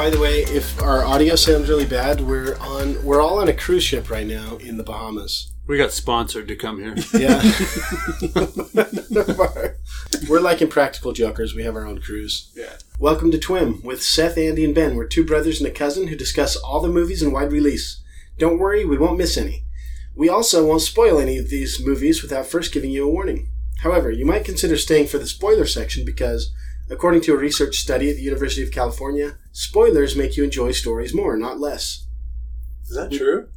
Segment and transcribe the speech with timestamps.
[0.00, 3.52] By the way, if our audio sounds really bad, we're on we're all on a
[3.52, 5.52] cruise ship right now in the Bahamas.
[5.66, 6.96] We got sponsored to come here.
[7.12, 7.42] Yeah.
[10.26, 11.54] we're like impractical jokers.
[11.54, 12.50] We have our own cruise.
[12.56, 12.78] Yeah.
[12.98, 14.94] Welcome to Twim with Seth, Andy, and Ben.
[14.94, 18.02] We're two brothers and a cousin who discuss all the movies in wide release.
[18.38, 19.66] Don't worry, we won't miss any.
[20.16, 23.50] We also won't spoil any of these movies without first giving you a warning.
[23.82, 26.54] However, you might consider staying for the spoiler section because,
[26.90, 31.14] according to a research study at the University of California, spoilers make you enjoy stories
[31.14, 32.06] more, not less.
[32.88, 33.48] Is that true?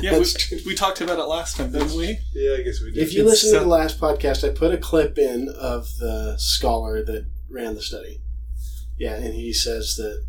[0.00, 0.58] Yeah, we, true.
[0.66, 2.18] we talked about it last time, didn't we?
[2.34, 3.02] Yeah, I guess we did.
[3.02, 6.36] If you It's listen to the last podcast, I put a clip in of the
[6.38, 8.20] scholar that ran the study.
[8.98, 10.24] Yeah, and he says that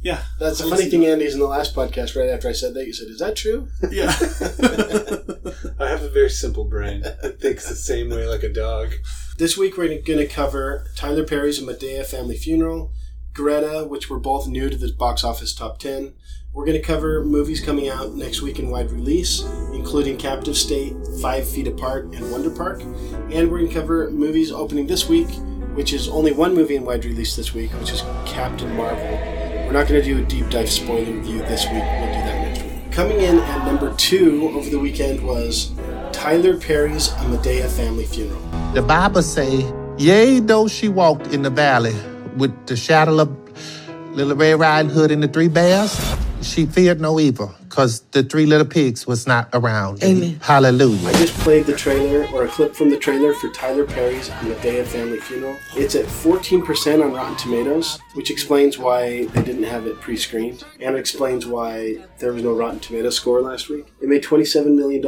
[0.00, 0.22] Yeah.
[0.38, 2.74] that's the funny thing, to Andy, is in the last podcast, right after I said
[2.74, 3.68] that, you said, Is that true?
[3.90, 4.08] Yeah.
[5.80, 8.92] I have a very simple brain that thinks the same way like a dog.
[9.38, 12.92] This week we're going to cover Tyler Perry's and Madea Family Funeral,
[13.34, 16.14] Greta, which were both new to the box office top 10.
[16.52, 19.42] We're going to cover movies coming out next week in wide release,
[19.72, 22.82] including Captive State, Five Feet Apart, and Wonder Park.
[22.82, 25.28] And we're going to cover movies opening this week,
[25.74, 29.47] which is only one movie in wide release this week, which is Captain Marvel.
[29.68, 31.74] We're not going to do a deep dive spoiler review this week.
[31.74, 32.90] We'll do that next week.
[32.90, 35.72] Coming in at number two over the weekend was
[36.10, 38.40] Tyler Perry's A Madea Family Funeral.
[38.72, 41.94] The Bible say, yea, though she walked in the valley
[42.38, 46.00] with the shadow of little Red Riding Hood and the three bears,
[46.40, 50.02] she feared no evil, because the three little pigs was not around.
[50.02, 50.40] Amen.
[50.42, 51.10] Hallelujah.
[51.10, 54.32] I just played the trailer or a clip from the trailer for Tyler Perry's A
[54.32, 55.56] Madea Family Funeral.
[55.76, 60.64] It's at 14% on Rotten Tomatoes, which explains why they didn't have it pre screened,
[60.80, 63.86] and it explains why there was no Rotten Tomato score last week.
[64.02, 65.00] It made $27 million.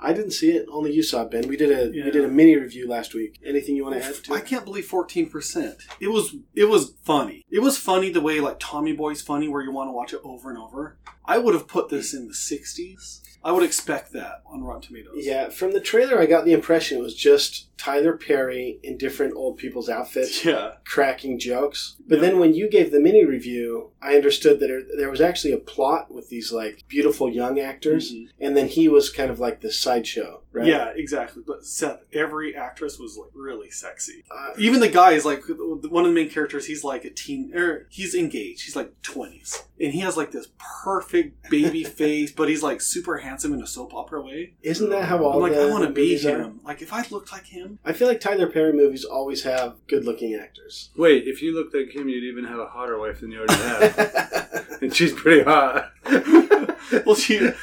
[0.00, 1.46] I didn't see it, only you saw it, Ben.
[1.46, 2.04] We did a Yeah.
[2.06, 3.38] we did a mini review last week.
[3.46, 5.82] Anything you want to add to I can't believe fourteen percent.
[6.00, 7.44] It was it was funny.
[7.50, 10.20] It was funny the way like Tommy Boy's funny, where you want to watch it
[10.22, 10.98] over and over.
[11.28, 12.18] I would have put this hmm.
[12.18, 13.22] in the sixties.
[13.44, 15.14] I would expect that on Rotten Tomatoes.
[15.18, 19.34] Yeah, from the trailer, I got the impression it was just Tyler Perry in different
[19.34, 20.44] old people's outfits.
[20.48, 20.72] Yeah.
[20.84, 21.96] cracking jokes.
[22.06, 22.22] But Yeah.
[22.22, 25.58] then when you gave the mini review, I understood that there, there was actually a
[25.58, 28.28] plot with these like beautiful young actors, Mhm.
[28.40, 30.66] and then he was kind of like the sideshow, right?
[30.66, 31.42] Yeah, exactly.
[31.46, 34.24] But Seth, every actress was like really sexy.
[34.30, 36.66] Uh, Even the guy is like one of the main characters.
[36.66, 38.62] He's like a teen, or he's engaged.
[38.64, 40.48] He's like twenties, and he has like this
[40.84, 44.54] perfect baby face, but he's like super handsome in a soap opera way.
[44.62, 46.38] isn't that how all I'm like, I want to be movies are?
[46.42, 46.60] him.
[46.64, 50.34] Like, if I looked like him, I feel like Tyler Perry movies always have good-looking
[50.34, 50.90] actors.
[50.96, 53.54] Wait, if you looked like him, you'd even have a hotter wife than you already
[53.54, 54.78] have.
[54.82, 55.92] and she's pretty hot.
[57.06, 57.50] well, she.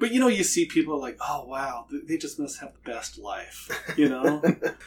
[0.00, 3.18] But you know, you see people like, oh wow, they just must have the best
[3.18, 3.68] life.
[3.96, 4.40] You know?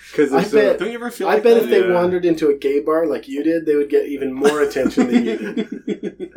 [0.09, 1.27] Because I bet- Don't you ever feel?
[1.27, 1.63] I like bet that?
[1.65, 1.93] if they Yeah.
[1.93, 5.25] wandered into a gay bar like you did, they would get even more attention than
[5.25, 6.33] you did.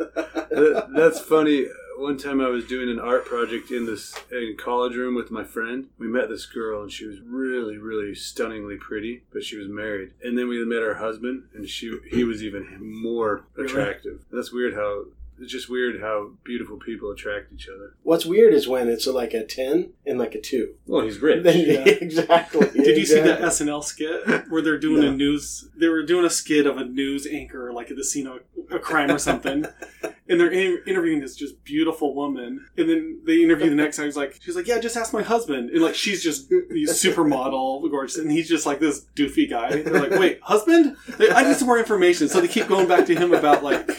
[0.93, 1.67] That's funny.
[1.97, 5.43] One time I was doing an art project in this in college room with my
[5.43, 5.87] friend.
[5.97, 10.11] We met this girl and she was really, really stunningly pretty, but she was married.
[10.23, 13.69] And then we met her husband, and she he was even more Really?
[13.71, 14.25] attractive.
[14.31, 14.73] That's weird.
[14.73, 15.05] How
[15.39, 17.93] it's just weird how beautiful people attract each other.
[18.03, 20.75] What's weird is when it's a, like a ten and like a two.
[20.87, 21.43] Well, he's rich.
[21.43, 21.83] Then Yeah.
[22.01, 22.69] exactly.
[22.69, 23.41] Did you see that.
[23.41, 25.09] SNL skit where they're doing No.
[25.09, 25.67] a news?
[25.75, 28.39] They were doing a skit of a news anchor, like at the scene of
[28.71, 29.65] a crime or something,
[30.27, 34.05] and they're in- interviewing this just beautiful woman, and then they interview the next time.
[34.05, 37.89] He's like, she's like, yeah, just ask my husband, and like she's just he's supermodel,
[37.91, 39.81] gorgeous, and he's just like this doofy guy.
[39.81, 40.95] They're like, wait, husband?
[41.19, 43.89] I need some more information, so they keep going back to him about like.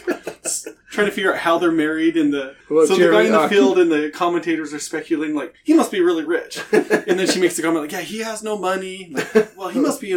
[0.92, 3.38] Trying to figure out how they're married, and the Well, so the guy in the
[3.38, 7.18] Irons- uh, field and the commentators are speculating like he must be really rich, and
[7.18, 9.12] then she makes the comment like, "Yeah, he has no money.
[9.12, 10.12] Like, well, he must be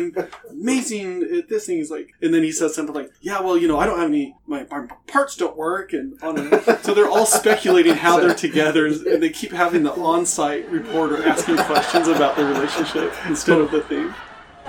[0.49, 3.67] amazing at this." thing." he's like, and then he says something like, "Yeah, well, you
[3.67, 4.35] know, I don't have any.
[4.47, 8.87] My, my parts don't work." And on and so they're all speculating how they're together,
[8.87, 13.81] and they keep having the on-site reporter asking questions about their relationship instead of the
[13.81, 14.13] thing.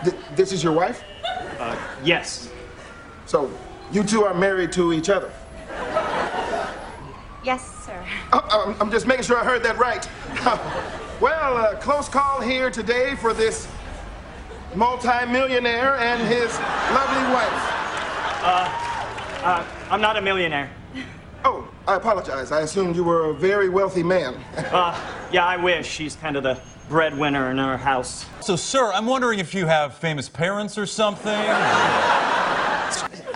[0.02, 1.02] Th- this is your wife?
[2.04, 2.50] Yes.
[3.26, 3.50] So
[3.92, 5.30] you two are married to each other?
[7.44, 8.04] Yes, sir.
[8.32, 10.06] Uh, I'm- I'm just making sure I heard that right.
[11.20, 13.68] well, a close call here today for this
[14.74, 16.52] multi-millionaire and his
[16.90, 17.76] lovely wife.
[18.42, 20.70] Uh, I'm not a millionaire.
[21.44, 22.52] Oh, I apologize.
[22.52, 24.36] I assumed you were a very wealthy man.
[24.70, 24.96] Uh,
[25.32, 25.88] yeah, I wish.
[25.88, 28.26] She's kind of the breadwinner in our house.
[28.40, 31.32] So, sir, I'm wondering if you have famous parents or something?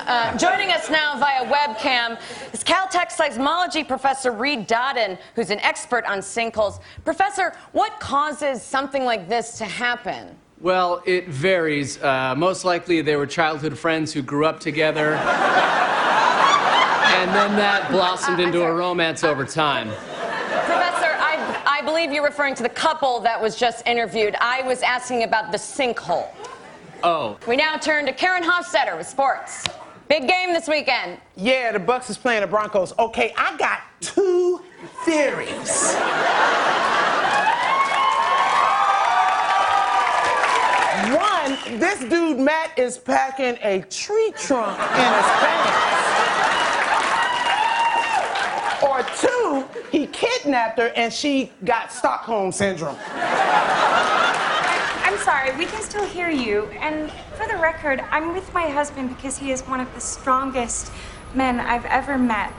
[0.06, 2.20] Uh, joining us now via webcam
[2.52, 6.80] is Caltech seismology professor Reed Dodden, who's an expert on sinkholes.
[7.06, 10.36] Professor, what causes something like this to happen?
[10.60, 12.02] Well, it varies.
[12.02, 15.14] Uh, most likely, they were childhood friends who grew up together.
[17.04, 19.88] And then that blossomed into a romance over time.
[19.88, 24.36] Professor, I, I believe you're referring to the couple that was just interviewed.
[24.40, 26.28] I was asking about the sinkhole.
[27.02, 27.38] Oh.
[27.46, 29.64] We now turn to Karen Hofstetter with sports.
[30.08, 31.18] Big game this weekend.
[31.36, 32.92] Yeah, the Bucks is playing the Broncos.
[32.98, 34.62] Okay, I got two
[35.04, 35.94] theories.
[41.14, 46.13] One, this dude Matt is packing a tree trunk in his pants.
[48.94, 52.96] Or two, he kidnapped her and she got Stockholm syndrome.
[55.02, 56.66] I'm sorry, we can still hear you.
[56.80, 60.92] And for the record, I'm with my husband because he is one of the strongest
[61.34, 62.52] men I've ever met.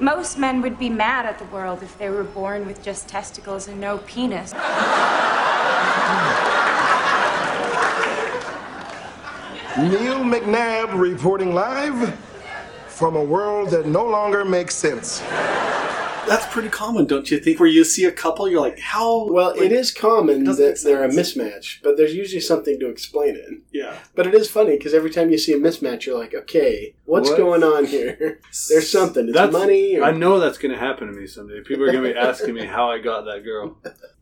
[0.00, 3.68] Most men would be mad at the world if they were born with just testicles
[3.68, 4.52] and no penis.
[9.78, 12.18] Neil McNabb reporting live
[12.96, 15.20] from a world that no longer makes sense.
[16.26, 17.60] That's pretty common, don't you think?
[17.60, 19.30] Where you see a couple, you're like, how?
[19.30, 22.88] Well, like, it is common doesn't that they're a mismatch, but there's usually something to
[22.88, 23.60] explain it.
[23.70, 23.96] Yeah.
[24.16, 27.28] But it is funny because every time you see a mismatch, you're like, okay, what's
[27.28, 27.38] What?
[27.38, 28.40] going on here?
[28.68, 29.28] There's something.
[29.28, 29.98] It's That's money.
[29.98, 30.04] Or...
[30.04, 31.60] I know that's going to happen to me someday.
[31.60, 33.76] People are going to be asking me how I got that girl.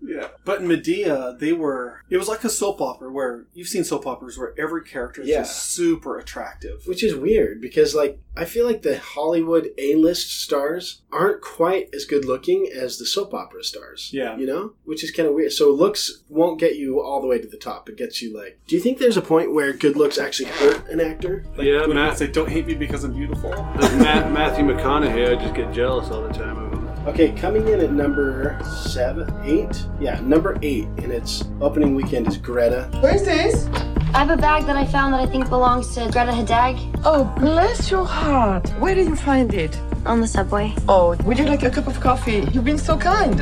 [0.07, 0.29] Yeah.
[0.45, 2.01] But in Madea, they were.
[2.11, 5.29] It was like a soap opera where you've seen soap operas where every character is
[5.29, 5.39] Yeah.
[5.41, 6.83] just super attractive.
[6.87, 12.05] Which is weird because, like, I feel like the Hollywood A-list stars aren't quite as
[12.05, 14.11] good looking as the soap opera stars.
[14.13, 14.37] Yeah.
[14.37, 15.53] you know, which is kind of weird.
[15.53, 17.89] So looks won't get you all the way to the top.
[17.89, 18.59] It gets you like.
[18.67, 21.45] Do you think there's a point where good looks actually hurt an actor?
[21.59, 25.35] yeah, When Matt, they say, "Don't hate me because I'm beautiful." Matt, Matthew McConaughey, I
[25.41, 26.64] just get jealous all the time of him.
[27.07, 29.87] Okay, coming in at number seven, eight.
[30.01, 32.89] Yeah, number eight, and its opening weekend is Greta.
[33.01, 33.67] Where's this?
[34.15, 37.25] I have a bag that I found that I think belongs to Greta Hideg Oh,
[37.39, 38.69] bless your heart.
[38.79, 39.79] Where did you find it?
[40.07, 40.75] on the subway.
[40.87, 42.47] Oh, would you like a cup of coffee?
[42.53, 43.41] You've been so kind.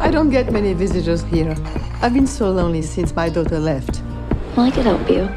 [0.00, 1.54] I don't get many visitors here.
[2.00, 4.00] I've been so lonely since my daughter left.
[4.56, 5.28] Well, I could help you.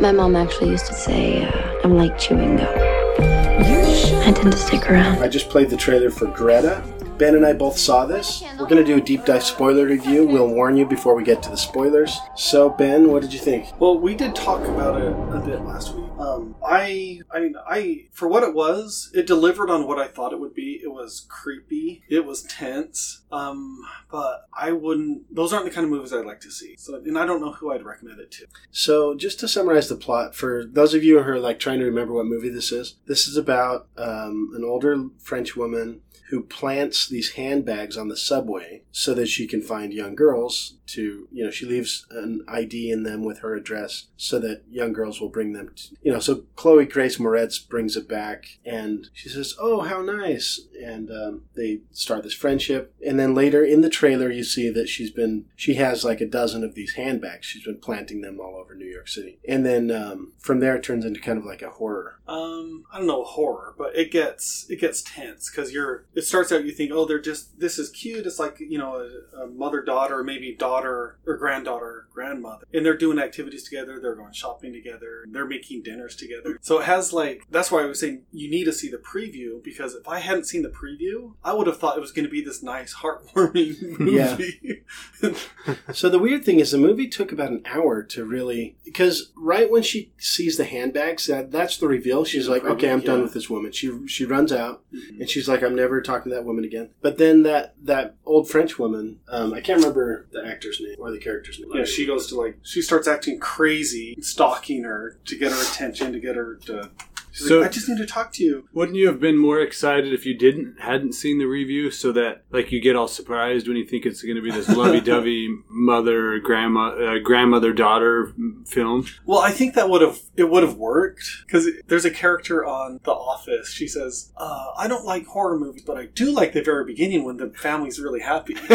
[0.00, 2.68] My mom actually used to say uh, I'm like chewing gum.
[2.68, 5.22] I tend to stick around.
[5.22, 6.82] I just played the trailer for Greta.
[7.22, 8.42] Ben and I both saw this.
[8.58, 10.26] We're going to do a deep dive spoiler review.
[10.26, 12.18] We'll warn you before we get to the spoilers.
[12.34, 13.68] So, Ben, what did you think?
[13.80, 16.10] Well, we did talk about it a bit last week.
[16.18, 20.32] Um, I, I mean, I for what it was, it delivered on what I thought
[20.32, 20.80] it would be.
[20.82, 22.02] It was creepy.
[22.08, 23.22] It was tense.
[23.30, 23.78] Um,
[24.10, 25.32] but I wouldn't.
[25.32, 26.74] Those aren't the kind of movies I'd like to see.
[26.76, 28.46] So, and I don't know who I'd recommend it to.
[28.72, 31.84] So, just to summarize the plot, for those of you who are like trying to
[31.84, 36.00] remember what movie this is, this is about um, an older French woman
[36.32, 41.28] who plants these handbags on the subway so that she can find young girls to,
[41.30, 45.20] you know, she leaves an ID in them with her address so that young girls
[45.20, 49.28] will bring them, to, you know, so Chloe Grace Moretz brings it back and she
[49.28, 50.58] says, Oh, how nice.
[50.82, 52.94] And um, they start this friendship.
[53.06, 56.26] And then later in the trailer, you see that she's been, she has like a
[56.26, 57.44] dozen of these handbags.
[57.46, 59.38] She's been planting them all over New York City.
[59.46, 62.20] And then um, from there, it turns into kind of like a horror.
[62.26, 66.06] Um, I don't know horror, but it gets it gets tense because you're.
[66.22, 68.26] It starts out you think, oh, they're just this is cute.
[68.26, 68.94] It's like you know
[69.34, 73.98] a, a mother daughter, maybe daughter or granddaughter, grandmother, and they're doing activities together.
[74.00, 75.24] They're going shopping together.
[75.28, 76.58] They're making dinners together.
[76.60, 79.62] So it has like that's why I was saying you need to see the preview
[79.64, 82.30] because if I hadn't seen the preview, I would have thought it was going to
[82.30, 84.84] be this nice heartwarming movie.
[85.92, 89.70] so the weird thing is the movie took about an hour to really because right
[89.70, 93.32] when she sees the handbags that that's the reveal she's like okay i'm done with
[93.32, 95.20] this woman she she runs out mm-hmm.
[95.20, 98.48] and she's like i'm never talking to that woman again but then that that old
[98.48, 102.06] french woman um, i can't remember the actor's name or the character's name Yeah, she
[102.06, 106.36] goes to like she starts acting crazy, stalking her to get her attention, to get
[106.36, 106.90] her to.
[107.32, 108.68] She's So- like, I just need to talk to you.
[108.74, 112.44] Wouldn't you have been more excited if you didn't hadn't seen the review, so that
[112.52, 116.38] like you get all surprised when you think it's going to be this lovey-dovey mother
[116.38, 118.32] grandma uh, grandmother daughter
[118.66, 119.06] film?
[119.24, 123.00] Well, I think that would have it would have worked because there's a character on
[123.04, 123.72] The Office.
[123.72, 127.24] She says, uh, "I don't like horror movies, but I do like the very beginning
[127.24, 128.56] when the family's really happy."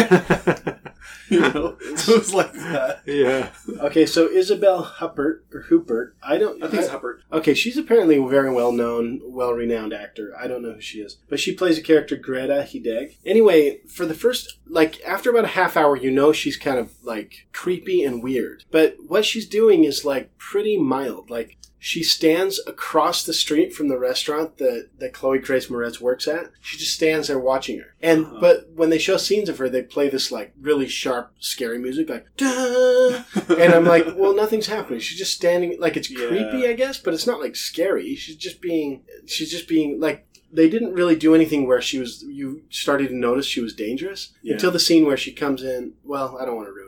[1.30, 3.02] you know, so it's like that.
[3.06, 3.50] Yeah.
[3.80, 7.18] okay so isabelle huppert or hoopert i don't I think it's Huppert.
[7.32, 10.34] okay she's apparently a very well known well renowned actor.
[10.38, 14.06] I don't know who she is but she plays a character greta hideg anyway for
[14.06, 18.02] the first like after about a half hour you know she's kind of like creepy
[18.04, 18.64] and weird.
[18.70, 21.30] But what she's doing is like pretty mild.
[21.30, 26.26] Like she stands across the street from the restaurant that, that Chloe Grace Moretz works
[26.26, 26.50] at.
[26.60, 27.94] She just stands there watching her.
[28.02, 28.38] And uh-huh.
[28.40, 32.08] but when they show scenes of her, they play this like really sharp, scary music,
[32.08, 35.00] like "Duh." and I'm like, well, nothing's happening.
[35.00, 38.14] She's just standing like it's creepy, I guess, but it's not like scary.
[38.16, 42.22] She's just being she's just being like they didn't really do anything where she was.
[42.22, 44.54] You started to notice she was dangerous Yeah.
[44.54, 45.92] until the scene where she comes in.
[46.04, 46.87] Well, I don't want to ruin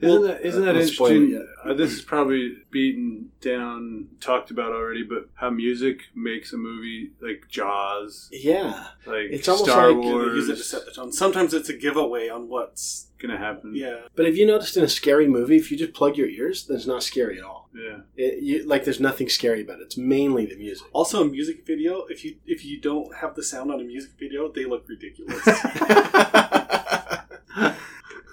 [0.00, 1.46] but Isn't that isn't that won't spoil it interesting?
[1.64, 1.70] yet.
[1.70, 7.10] Uh, this is probably beaten down, talked about already, but how music makes a movie
[7.20, 8.28] like Jaws.
[8.32, 10.34] Yeah, like It's almost Star like- Wars.
[10.36, 11.12] Use it to set the tone.
[11.12, 13.74] Sometimes it's a giveaway on what's gonna happen.
[13.74, 14.00] Yeah.
[14.16, 16.76] But have you noticed in a scary movie, if you just plug your ears, then
[16.78, 17.68] it's not scary at all.
[17.74, 17.98] Yeah.
[18.16, 19.84] It, you, like there's nothing scary about it.
[19.84, 20.86] It's mainly the music.
[20.92, 22.06] Also, a music video.
[22.08, 25.42] If you if you don't have the sound on a music video, they look ridiculous.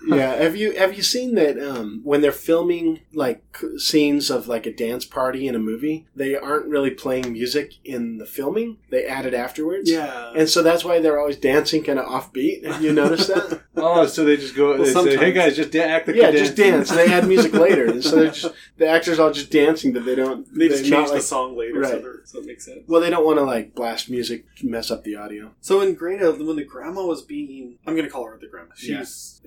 [0.07, 0.35] yeah.
[0.35, 3.43] Have you have you seen that um, when they're filming like
[3.77, 8.17] scenes of like a dance party in a movie, they aren't really playing music in
[8.17, 8.77] the filming.
[8.89, 9.89] They add it afterwards.
[9.89, 10.31] Yeah.
[10.35, 12.65] And so that's why they're always dancing kind of offbeat.
[12.65, 13.61] Have you noticed that?
[13.79, 14.69] Oh, so they just go.
[14.75, 17.07] Well, they say, "Hey guys, just da- act like yeah, just dancing." dance.
[17.09, 20.15] They add music later, and so they're just the actors all just dancing, but they
[20.15, 20.47] don't.
[20.57, 22.01] they just they're change the like- song later, Right.
[22.01, 22.79] they're- so it makes sense.
[22.87, 25.51] Well, they don't want to like blast music, mess up the audio.
[25.61, 28.71] So in Greta, when the grandma was being, I'm going to call her the grandma.
[28.75, 28.99] She's Yeah.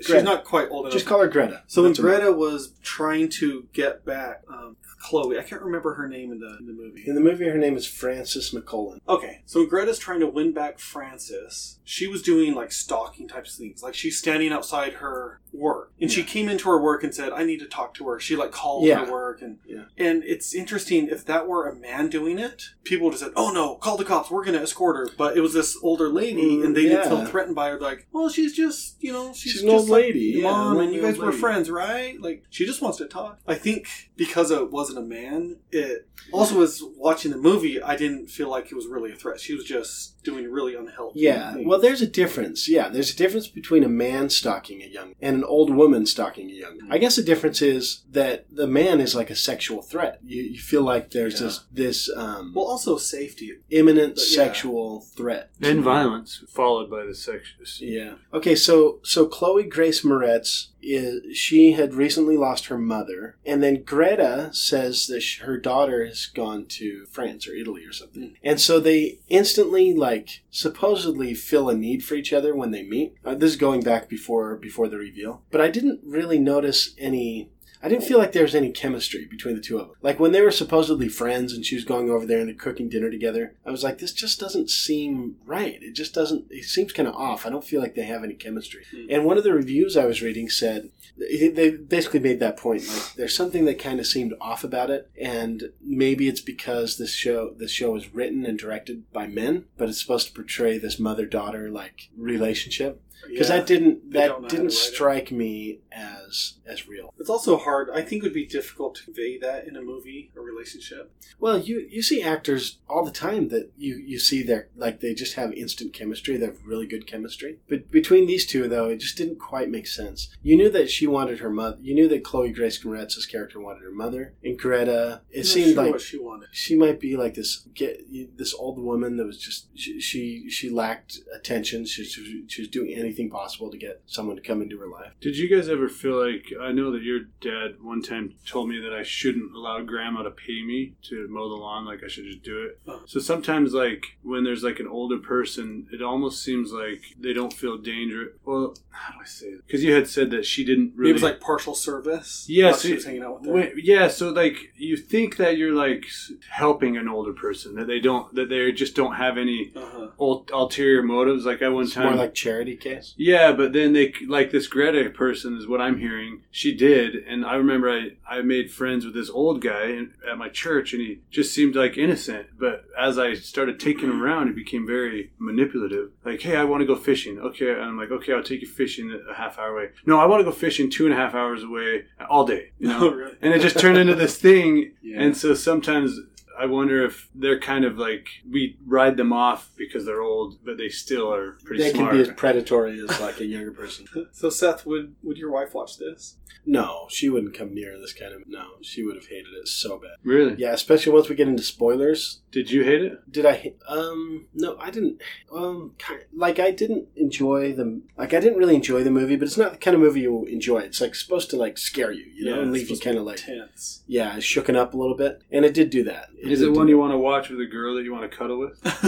[0.03, 0.23] she's Greta.
[0.23, 0.93] not quite old enough.
[0.93, 1.63] Just call her Greta.
[1.69, 6.31] So when Greta was trying to get back um, Chloe, I can't remember her name
[6.31, 7.05] in the in the movie.
[7.07, 9.01] In the movie, her name is Frances McCullen.
[9.09, 13.59] Okay, so Greta's trying to win back Frances, she was doing like stalking types of
[13.59, 13.83] things.
[13.83, 17.45] Like she's standing outside her work, and she came into her work and said, "I
[17.45, 19.05] need to talk to her." She like called Yeah.
[19.05, 19.85] her work, and Yeah.
[19.99, 23.51] and it's interesting if that were a man doing it, people would have said, "Oh
[23.53, 24.31] no, call the cops.
[24.31, 27.09] We're going to escort her." But it was this older lady, Mm, and they didn't
[27.09, 27.81] feel threatened by her.
[27.81, 30.85] Like, well, she's just you know she's, She's an just old lady, yeah, mom, an
[30.87, 31.39] and you guys were lady.
[31.39, 32.21] friends, right?
[32.21, 33.41] Like she just wants to talk.
[33.47, 37.83] I think because it wasn't a man, it also was watching the movie.
[37.83, 39.41] I didn't feel like it was really a threat.
[39.41, 41.21] She was just doing really unhealthy.
[41.21, 41.67] Yeah, things.
[41.67, 42.69] well, there's a difference.
[42.69, 46.51] Yeah, there's a difference between a man stalking a young and an old woman stalking
[46.51, 46.79] a young.
[46.91, 50.19] I guess the difference is that the man is like a sexual threat.
[50.25, 51.47] You, you feel like there's Yeah.
[51.47, 53.53] this this um, well, also safety.
[53.71, 54.37] imminent But yeah.
[54.45, 57.41] sexual threat and violence followed by the sex.
[57.81, 58.15] Yeah.
[58.35, 63.83] Okay, so so Chloe Grace Moretz is she had recently lost her mother, and then
[63.83, 68.59] Greta says that sh- her daughter has gone to France or Italy or something, and
[68.61, 70.10] so they instantly like
[70.51, 73.15] supposedly feel a need for each other when they meet.
[73.25, 77.51] Uh, this is going back before before the reveal, but I didn't really notice any.
[77.83, 79.97] I didn't feel like there was any chemistry between the two of them.
[80.03, 82.89] Like when they were supposedly friends and she was going over there and they're cooking
[82.89, 85.83] dinner together, I was like, this just doesn't seem right.
[85.83, 87.47] It just doesn't, it seems kind of off.
[87.47, 88.85] I don't feel like they have any chemistry.
[88.91, 89.07] Hmm.
[89.09, 92.87] And one of the reviews I was reading said, they basically made that point.
[92.89, 95.11] Like there's something that kind of seemed off about it.
[95.21, 99.89] And maybe it's because this show, this show is written and directed by men, but
[99.89, 103.03] it's supposed to portray this mother-daughter like relationship.
[103.29, 104.77] Because Yeah, that didn't they don't know how that didn't write it.
[104.77, 107.13] strike me as as real.
[107.19, 107.91] It's also hard.
[107.91, 111.13] I think it would be difficult to convey that in a movie or relationship.
[111.39, 115.15] Well, you you see actors all the time that you you see their like they
[115.15, 116.37] just have instant chemistry.
[116.37, 117.59] They have really good chemistry.
[117.69, 120.29] But between these two, though, it just didn't quite make sense.
[120.43, 121.79] You knew that she wanted her mother.
[121.81, 125.23] You knew that Chloe Grace Moretz's character wanted her mother, and Greta.
[125.31, 126.49] It seemed sure like she wanted.
[126.53, 130.71] she might be like this get this old woman that was just she she, she
[130.71, 131.85] lacked attention.
[131.85, 135.13] She, she, she was doing anything possible to get someone to come into her life.
[135.21, 138.81] Did you guys ever feel like I know that your dad one time told me
[138.81, 142.25] that I shouldn't allow grandma to pay me to mow the lawn, like I should
[142.25, 142.81] just do it.
[142.87, 143.03] Oh.
[143.07, 147.53] So sometimes, like when there's like an older person, it almost seems like they don't
[147.53, 148.31] feel dangerous.
[148.45, 149.67] Well, how do I say it?
[149.67, 151.11] Because you had said that she didn't really.
[151.11, 152.47] It was like partial service.
[152.49, 153.53] Yeah, so she was hanging out with her.
[153.53, 154.09] when- yeah.
[154.09, 156.07] So like you think that you're like
[156.49, 160.09] helping an older person that they don't that they just don't have any Uh-huh.
[160.21, 161.45] ul- ulterior motives.
[161.47, 163.00] Like I one It's time, more like charity case.
[163.17, 166.43] Yeah, but then they like this Greta person is what I'm hearing.
[166.51, 170.39] She did, and I remember I I made friends with this old guy in, at
[170.39, 172.47] my church, and he just seemed like innocent.
[172.59, 176.11] But as I started taking him around, he became very manipulative.
[176.25, 177.39] Like, hey, I want to go fishing.
[177.39, 179.91] Okay, and I'm like, okay, I'll take you fishing a half hour away.
[180.07, 182.71] No, I want to go fishing two and a half hours away all day.
[182.79, 183.37] You know, Oh, really?
[183.43, 184.93] and it just turned into this thing.
[185.03, 185.23] Yeah.
[185.23, 186.21] And so sometimes
[186.61, 190.77] I wonder if they're kind of like we ride them off because they're old, but
[190.79, 192.11] they still are pretty They smart.
[192.11, 194.07] can be as predatory as like a younger person.
[194.33, 196.37] So Seth, would would your wife watch this?
[196.67, 198.43] No, she wouldn't come near this kind of.
[198.47, 200.17] No, she would have hated it so bad.
[200.23, 200.55] really?
[200.59, 202.41] Yeah, especially once we get into spoilers.
[202.53, 203.33] Did you hate it?
[203.33, 203.55] Did I?
[203.55, 205.23] ha- Um, no, I didn't.
[205.53, 208.03] Um, ki- like I didn't enjoy the.
[208.19, 210.45] Like I didn't really enjoy the movie, but it's not the kind of movie you
[210.47, 210.81] enjoy.
[210.81, 213.39] It's like supposed to like scare you, you know, and leave you kind of like
[213.39, 214.03] tense.
[214.07, 216.29] yeah, shooken up a little bit, and it did do that.
[216.43, 218.37] It Is it one you want to watch with a girl that you want to
[218.37, 218.81] cuddle with?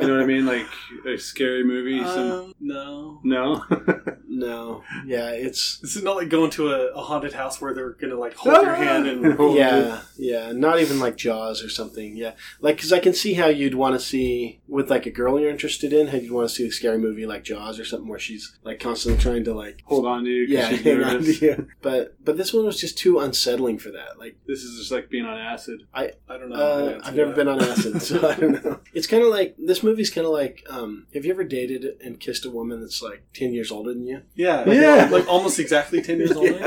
[0.00, 0.46] you know what I mean?
[0.46, 0.66] Like
[1.06, 1.98] a scary movie.
[2.02, 2.32] some...
[2.32, 3.20] Um, no.
[3.24, 3.64] No.
[4.28, 4.82] no.
[5.06, 8.16] Yeah, it's This is not like going to a, a haunted house where they're gonna
[8.16, 10.52] like hold your hand and yeah, yeah.
[10.52, 12.16] Not even like Jaws or something.
[12.16, 15.38] Yeah, like because I can see how you'd want to see with like a girl
[15.40, 16.08] you're interested in.
[16.08, 18.80] How you'd want to see a scary movie like Jaws or something where she's like
[18.80, 20.46] constantly trying to like hold on to you.
[20.46, 21.68] 'cause Yeah, she's hang on to you.
[21.82, 24.18] But but this one was just too unsettling for that.
[24.18, 25.82] Like This is just like being on acid.
[25.94, 26.56] I I don't know.
[26.60, 28.80] Uh, I've never been on acid, so I don't know.
[28.94, 30.64] It's kind of like this movie's kind of like.
[30.68, 34.06] Um, have you ever dated and kissed a woman that's like ten years older than
[34.06, 34.22] you?
[34.34, 36.60] Yeah, Like, yeah, like almost exactly ten years old.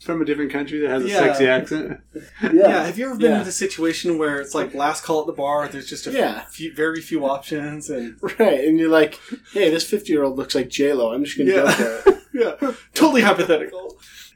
[0.00, 1.18] From a different country that has a Yeah.
[1.18, 2.00] sexy accent.
[2.42, 2.50] Yeah.
[2.54, 2.84] yeah.
[2.86, 3.42] Have you ever been Yeah.
[3.42, 5.68] in a situation where it's like last call at the bar?
[5.68, 6.44] There's just a Yeah.
[6.50, 9.18] few, very few options, and Right, and you're like,
[9.52, 11.12] hey, this fifty year old looks like J Lo.
[11.12, 12.18] I'm just gonna go for it.
[12.32, 13.87] yeah, totally hypothetical.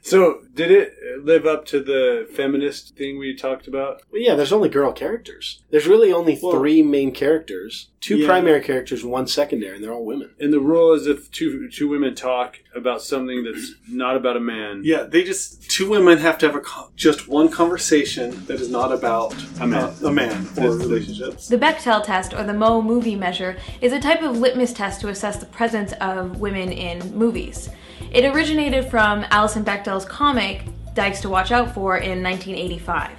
[0.05, 0.95] So, did it
[1.25, 4.03] live up to the feminist thing we talked about?
[4.13, 5.63] Well, yeah, there's only girl characters.
[5.71, 8.27] There's really only three main characters, two Yeah.
[8.27, 10.31] primary characters, one secondary, and they're all women.
[10.41, 14.41] And the rule is if two two women talk about something that's not about a
[14.41, 18.61] man, Yeah, they just two women have to have a co- just one conversation that
[18.61, 19.85] is not about A man.
[19.85, 21.47] uh, a man or relationships.
[21.47, 25.09] The Bechdel test, or the Mo movie measure, is a type of litmus test to
[25.09, 27.71] assess the presence of women in movies.
[28.11, 30.63] It originated from Alison Bechdel's comic,
[30.95, 33.11] Dykes to Watch Out For, in 1985.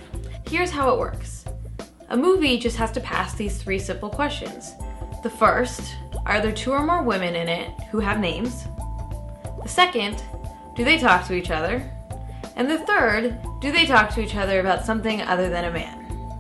[0.50, 1.46] Here's how it works
[2.10, 4.72] a movie just has to pass these three simple questions.
[5.22, 8.64] The first, are there two or more women in it who have names?
[9.62, 10.24] The second,
[10.76, 11.88] do they talk to each other?
[12.56, 16.40] And the third, do they talk to each other about something other than a man?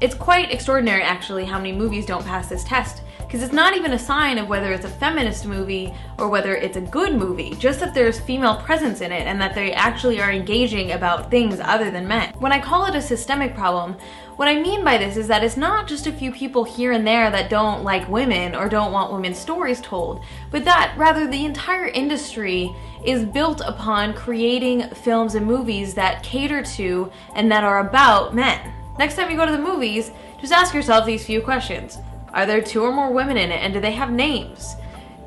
[0.00, 3.92] It's quite extraordinary, actually, how many movies don't pass this test, because it's not even
[3.92, 7.80] a sign of whether it's a feminist movie or whether it's a good movie, just
[7.80, 11.90] that there's female presence in it and that they actually are engaging about things other
[11.90, 12.32] than men.
[12.38, 13.96] When I call it a systemic problem,
[14.36, 17.06] what I mean by this is that it's not just a few people here and
[17.06, 21.44] there that don't like women or don't want women's stories told, but that rather the
[21.44, 27.86] entire industry is built upon creating films and movies that cater to and that are
[27.86, 28.72] about men.
[28.98, 31.98] Next time you go to the movies, just ask yourself these few questions.
[32.34, 34.74] Are there two or more women in it and do they have names?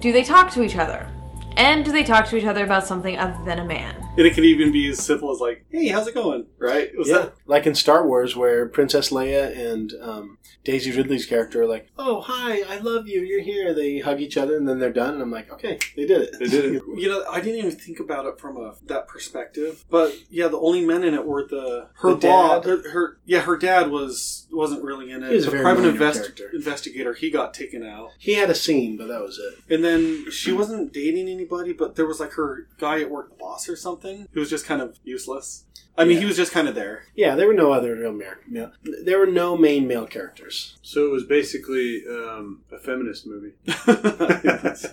[0.02, 1.10] Do they talk to each other?
[1.56, 4.07] And do they talk to each other about something other than a man?
[4.18, 6.90] And it could even be as simple as like, "Hey, how's it going?" Right?
[6.98, 11.62] Was yeah, that- like in Star Wars, where Princess Leia and um, Daisy Ridley's character
[11.62, 13.22] are like, "Oh, hi, I love you.
[13.22, 15.14] You're here." They hug each other, and then they're done.
[15.14, 16.40] And I'm like, "Okay, they did it.
[16.40, 16.84] They did it.
[16.98, 19.86] You know, I didn't even think about it from a that perspective.
[19.90, 22.66] But yeah, the only men in it were the her The boss.
[22.66, 22.70] dad.
[22.70, 25.30] Her, her- yeah, her dad was wasn't really in it.
[25.30, 28.10] He was a the very private minor invest, investigator, he got taken out.
[28.18, 29.74] He had a scene, but that was it.
[29.74, 33.36] And then she wasn't dating anybody, but there was like her guy at work, the
[33.36, 35.64] boss or something, who was just kind of useless.
[36.00, 36.20] I mean, Yeah.
[36.22, 37.06] he was just kind of there.
[37.16, 38.36] Yeah, there were no other real male.
[38.48, 38.72] male
[39.04, 40.78] there were no main male characters.
[40.84, 43.54] So it was basically um, a feminist movie.
[43.66, 43.74] Say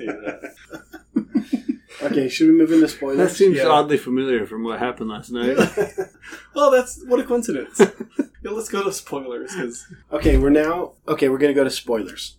[0.07, 0.55] that.
[2.03, 3.18] Okay, should we move into spoilers?
[3.18, 3.66] That seems Yeah.
[3.68, 5.57] oddly familiar from what happened last night.
[6.55, 7.79] well, that's what a coincidence.
[8.42, 11.29] yeah, let's go to spoilers because Okay, we're now okay.
[11.29, 12.35] We're gonna go to spoilers.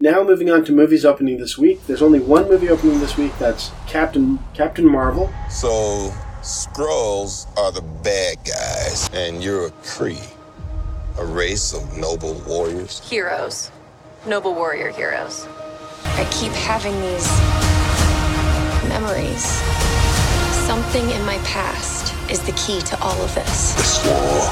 [0.00, 1.86] Now moving on to movies opening this week.
[1.86, 3.32] There's only one movie opening this week.
[3.38, 5.32] That's Captain Captain Marvel.
[5.48, 10.20] So, Skrulls are the bad guys, and you're a Kree,
[11.16, 13.08] a race of noble warriors.
[13.08, 13.70] Heroes.
[14.26, 15.46] Noble warrior heroes.
[16.04, 17.30] I keep having these
[18.90, 19.44] memories.
[20.66, 23.74] Something in my past is the key to all of this.
[23.74, 24.50] This war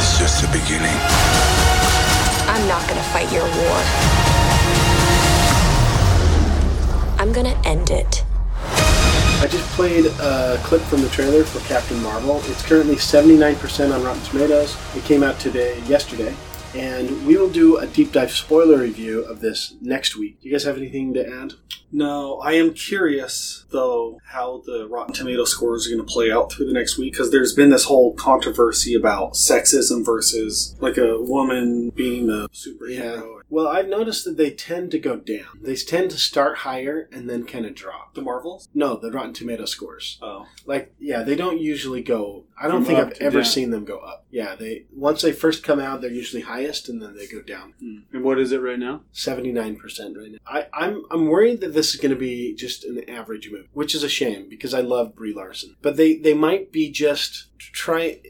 [0.00, 0.96] is just the beginning.
[2.48, 4.39] I'm not gonna fight your war.
[7.20, 8.24] I'm gonna end it.
[8.64, 12.40] I just played a clip from the trailer for Captain Marvel.
[12.44, 14.74] It's currently 79% on Rotten Tomatoes.
[14.96, 16.34] It came out today, yesterday,
[16.74, 20.40] and we will do a deep dive spoiler review of this next week.
[20.40, 21.52] Do you guys have anything to add?
[21.92, 26.50] No, I am curious though how the Rotten Tomato scores are going to play out
[26.50, 31.20] through the next week because there's been this whole controversy about sexism versus like a
[31.20, 33.39] woman being a superhero.
[33.50, 35.58] Well, I've noticed that they tend to go down.
[35.60, 38.14] They tend to start higher and then kind of drop.
[38.14, 38.68] The Marvels?
[38.72, 40.18] No, the Rotten Tomato scores.
[40.22, 42.44] Oh, Like, yeah, they don't usually go.
[42.60, 43.44] I don't think I've ever down.
[43.44, 44.26] seen them go up.
[44.30, 47.74] Yeah, they once they first come out, they're usually highest, and then they go down.
[47.80, 47.98] Hmm.
[48.12, 49.02] and what is it right now?
[49.12, 50.38] Seventy nine percent right now.
[50.46, 53.94] I, I'm I'm worried that this is going to be just an average movie, which
[53.94, 55.76] is a shame because I love Brie Larson.
[55.80, 58.20] But they they might be just try.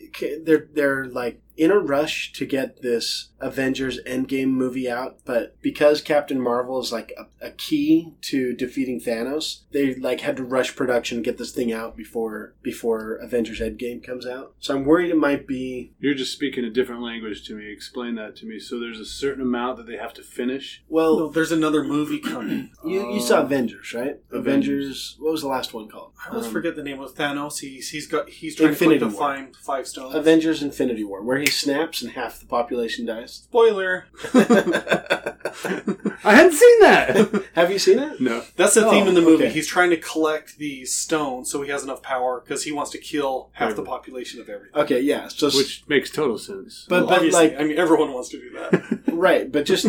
[0.45, 6.01] They're they're like in a rush to get this Avengers Endgame movie out, but because
[6.01, 10.75] Captain Marvel is like a, a key to defeating Thanos, they like had to rush
[10.75, 14.55] production get this thing out before before Avengers Endgame comes comes out.
[14.59, 15.93] So I'm worried it might be.
[15.99, 17.71] You're just speaking a different language to me.
[17.71, 18.59] Explain that to me.
[18.59, 20.83] So there's a certain amount that they have to finish.
[20.89, 22.71] Well, No, there's another movie coming.
[22.85, 24.17] you, you saw Avengers, right?
[24.31, 25.17] Avengers.
[25.19, 26.13] What was the last one called?
[26.25, 27.59] I always Um, forget the name of Thanos.
[27.61, 29.37] He's he's got he's trying Infinity to collect the War.
[29.53, 30.15] five five stones.
[30.15, 33.33] Avengers Infinity War, where he snaps and half the population dies.
[33.33, 34.07] Spoiler.
[36.25, 37.45] I hadn't seen that.
[37.55, 38.21] Have you seen it?
[38.21, 38.43] no.
[38.57, 39.45] That's the Oh, theme in the movie.
[39.45, 39.53] okay.
[39.53, 42.99] He's trying to collect the stone so he has enough power because he wants to
[42.99, 44.81] kill half the population of everything.
[44.83, 45.29] Okay, yeah.
[45.35, 46.87] Just Which makes total sense.
[46.89, 49.03] but Well, but obviously, like I mean, everyone wants to do that.
[49.13, 49.87] right, but just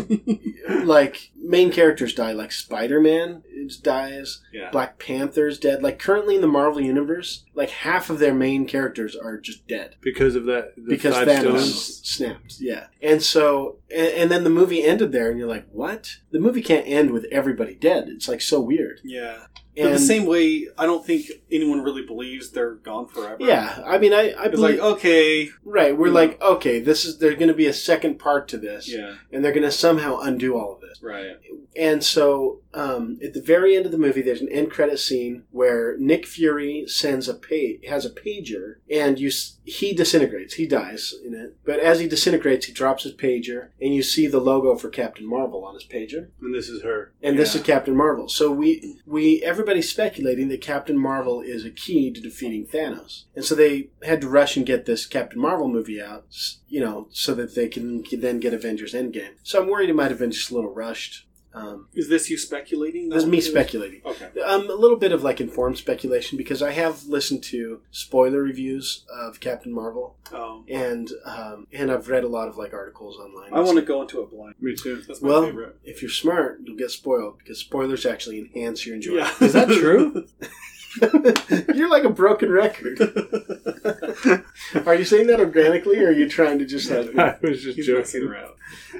[0.84, 3.44] like main characters die, like Spider Man
[3.82, 4.70] dies, Yeah.
[4.72, 5.82] Black Panther's dead.
[5.82, 9.96] Like currently in the Marvel universe, like half of their main characters are just dead
[10.02, 10.76] because of that.
[10.76, 12.02] The because Thanos stones.
[12.04, 12.56] snapped.
[12.60, 16.18] Yeah, and so and, and then the movie ended there, and you're like, what?
[16.32, 18.10] The movie can't end with everybody dead.
[18.10, 19.00] It's like so weird.
[19.04, 19.46] yeah.
[19.78, 23.38] But the same way, I don't think anyone really believes they're gone forever.
[23.40, 25.50] Yeah, I mean, I I It's believe like, okay.
[25.64, 25.98] right.
[25.98, 28.90] We're you like, okay, this is there's going to be a second part to this,
[28.94, 29.16] Yeah.
[29.32, 31.04] and they're going to somehow undo all of this.
[31.04, 31.38] Right.
[31.76, 35.44] And so, um, at the very end of the movie, there's an end credit scene
[35.52, 40.54] where Nick Fury sends a pa- has a pager, and you s- he disintegrates.
[40.56, 44.28] He dies in it, but as he disintegrates, he drops his pager, and you see
[44.28, 47.12] the logo for Captain Marvel on his pager, And this is her.
[47.22, 48.28] and this is Captain Marvel.
[48.30, 53.44] So we we everybody's speculating that Captain Marvel is a key to defeating Thanos, and
[53.46, 56.26] so they had to rush and get this Captain Marvel movie out,
[56.68, 59.32] you know, so that they can then get Avengers Endgame.
[59.44, 61.26] So I'm worried it might have been just a little rushed.
[61.54, 63.10] Um, Is this you speculating?
[63.10, 64.02] this is me speculating.
[64.06, 64.30] Okay.
[64.42, 69.04] Um, a little bit of like informed speculation because I have listened to spoiler reviews
[69.14, 73.54] of Captain Marvel, Um, and um, and I've read a lot of like articles online.
[73.54, 74.56] I want to go into a blind.
[74.62, 75.02] Me too.
[75.08, 75.76] That's my Well, favorite.
[75.84, 79.28] if you're smart, you'll get spoiled because spoilers actually enhance your enjoyment.
[79.40, 79.46] Yeah.
[79.48, 80.26] Is that true?
[81.76, 83.00] You're like a broken record.
[84.86, 87.18] are you saying that organically, or are you trying to just like?
[87.18, 88.28] I was just joking.
[88.28, 88.54] around.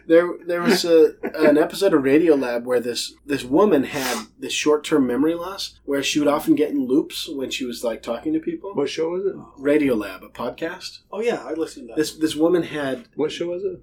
[0.08, 4.84] There, there was a, an episode of Radiolab where this this woman had this short
[4.86, 8.32] term memory loss, where she would often get in loops when she was like talking
[8.34, 8.74] to people.
[8.74, 9.36] What show was it?
[9.60, 11.00] Radiolab, a podcast.
[11.12, 11.98] Oh yeah, I listened to that.
[11.98, 13.82] This this woman had, What show was it?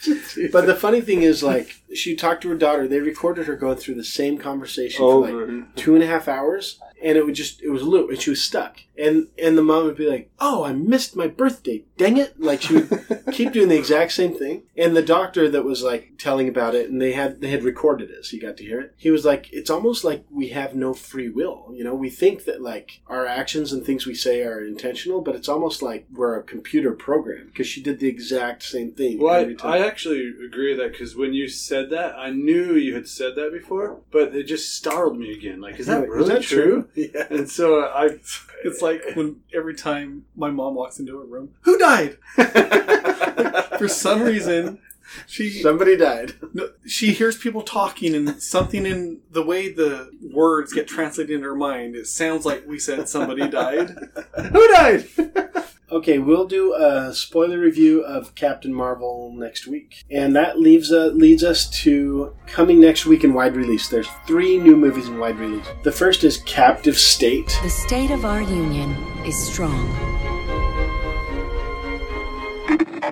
[0.52, 2.86] but the funny thing is, like, she talked to her daughter.
[2.86, 5.28] They recorded her going through the same conversation Over.
[5.28, 8.10] for like two and a half hours, and it would just it was a loop,
[8.10, 8.80] and she was stuck.
[8.98, 11.84] And and the mom would be like, "Oh, I missed my birthday.
[11.96, 14.64] Dang it!" Like she would keep doing the exact same thing.
[14.76, 18.10] And the doctor that was like telling about it, and they had they had recorded
[18.10, 18.94] it, so you got to hear it.
[18.98, 21.70] He was like, "It's almost like we have no free will.
[21.72, 25.34] You know, we think that like our actions and things we say are intentional, but
[25.34, 29.34] it's almost like we're a computer program because she did the exact same thing Well,
[29.34, 32.74] every I, time." I actually agree with that because when you said that, I knew
[32.74, 35.60] you had said that before, but it just startled me again.
[35.60, 36.88] Like, is that Is really that true?
[36.94, 37.26] Yeah.
[37.30, 38.18] And so I,
[38.64, 42.18] It's like when every time my mom walks into a room, who died?
[43.78, 44.78] For some reason,
[45.26, 46.34] she Somebody died.
[46.54, 51.42] no, she hears people talking, and something in the way the words get translated in
[51.42, 53.90] her mind, it sounds like we said somebody died.
[54.52, 55.08] who died?
[55.92, 61.06] Okay, we'll do a spoiler review of Captain Marvel next week, and that leaves uh,
[61.06, 63.88] leads us to coming next week in wide release.
[63.88, 65.66] There's three new movies in wide release.
[65.82, 67.58] The first is Captive State.
[67.64, 68.92] The state of our union
[69.26, 69.90] is strong.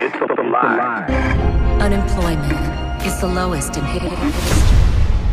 [0.01, 1.38] It's a lie.
[1.89, 4.11] Unemployment is the lowest in history.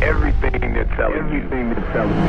[0.01, 2.23] Everything they're telling Everything you they're telling you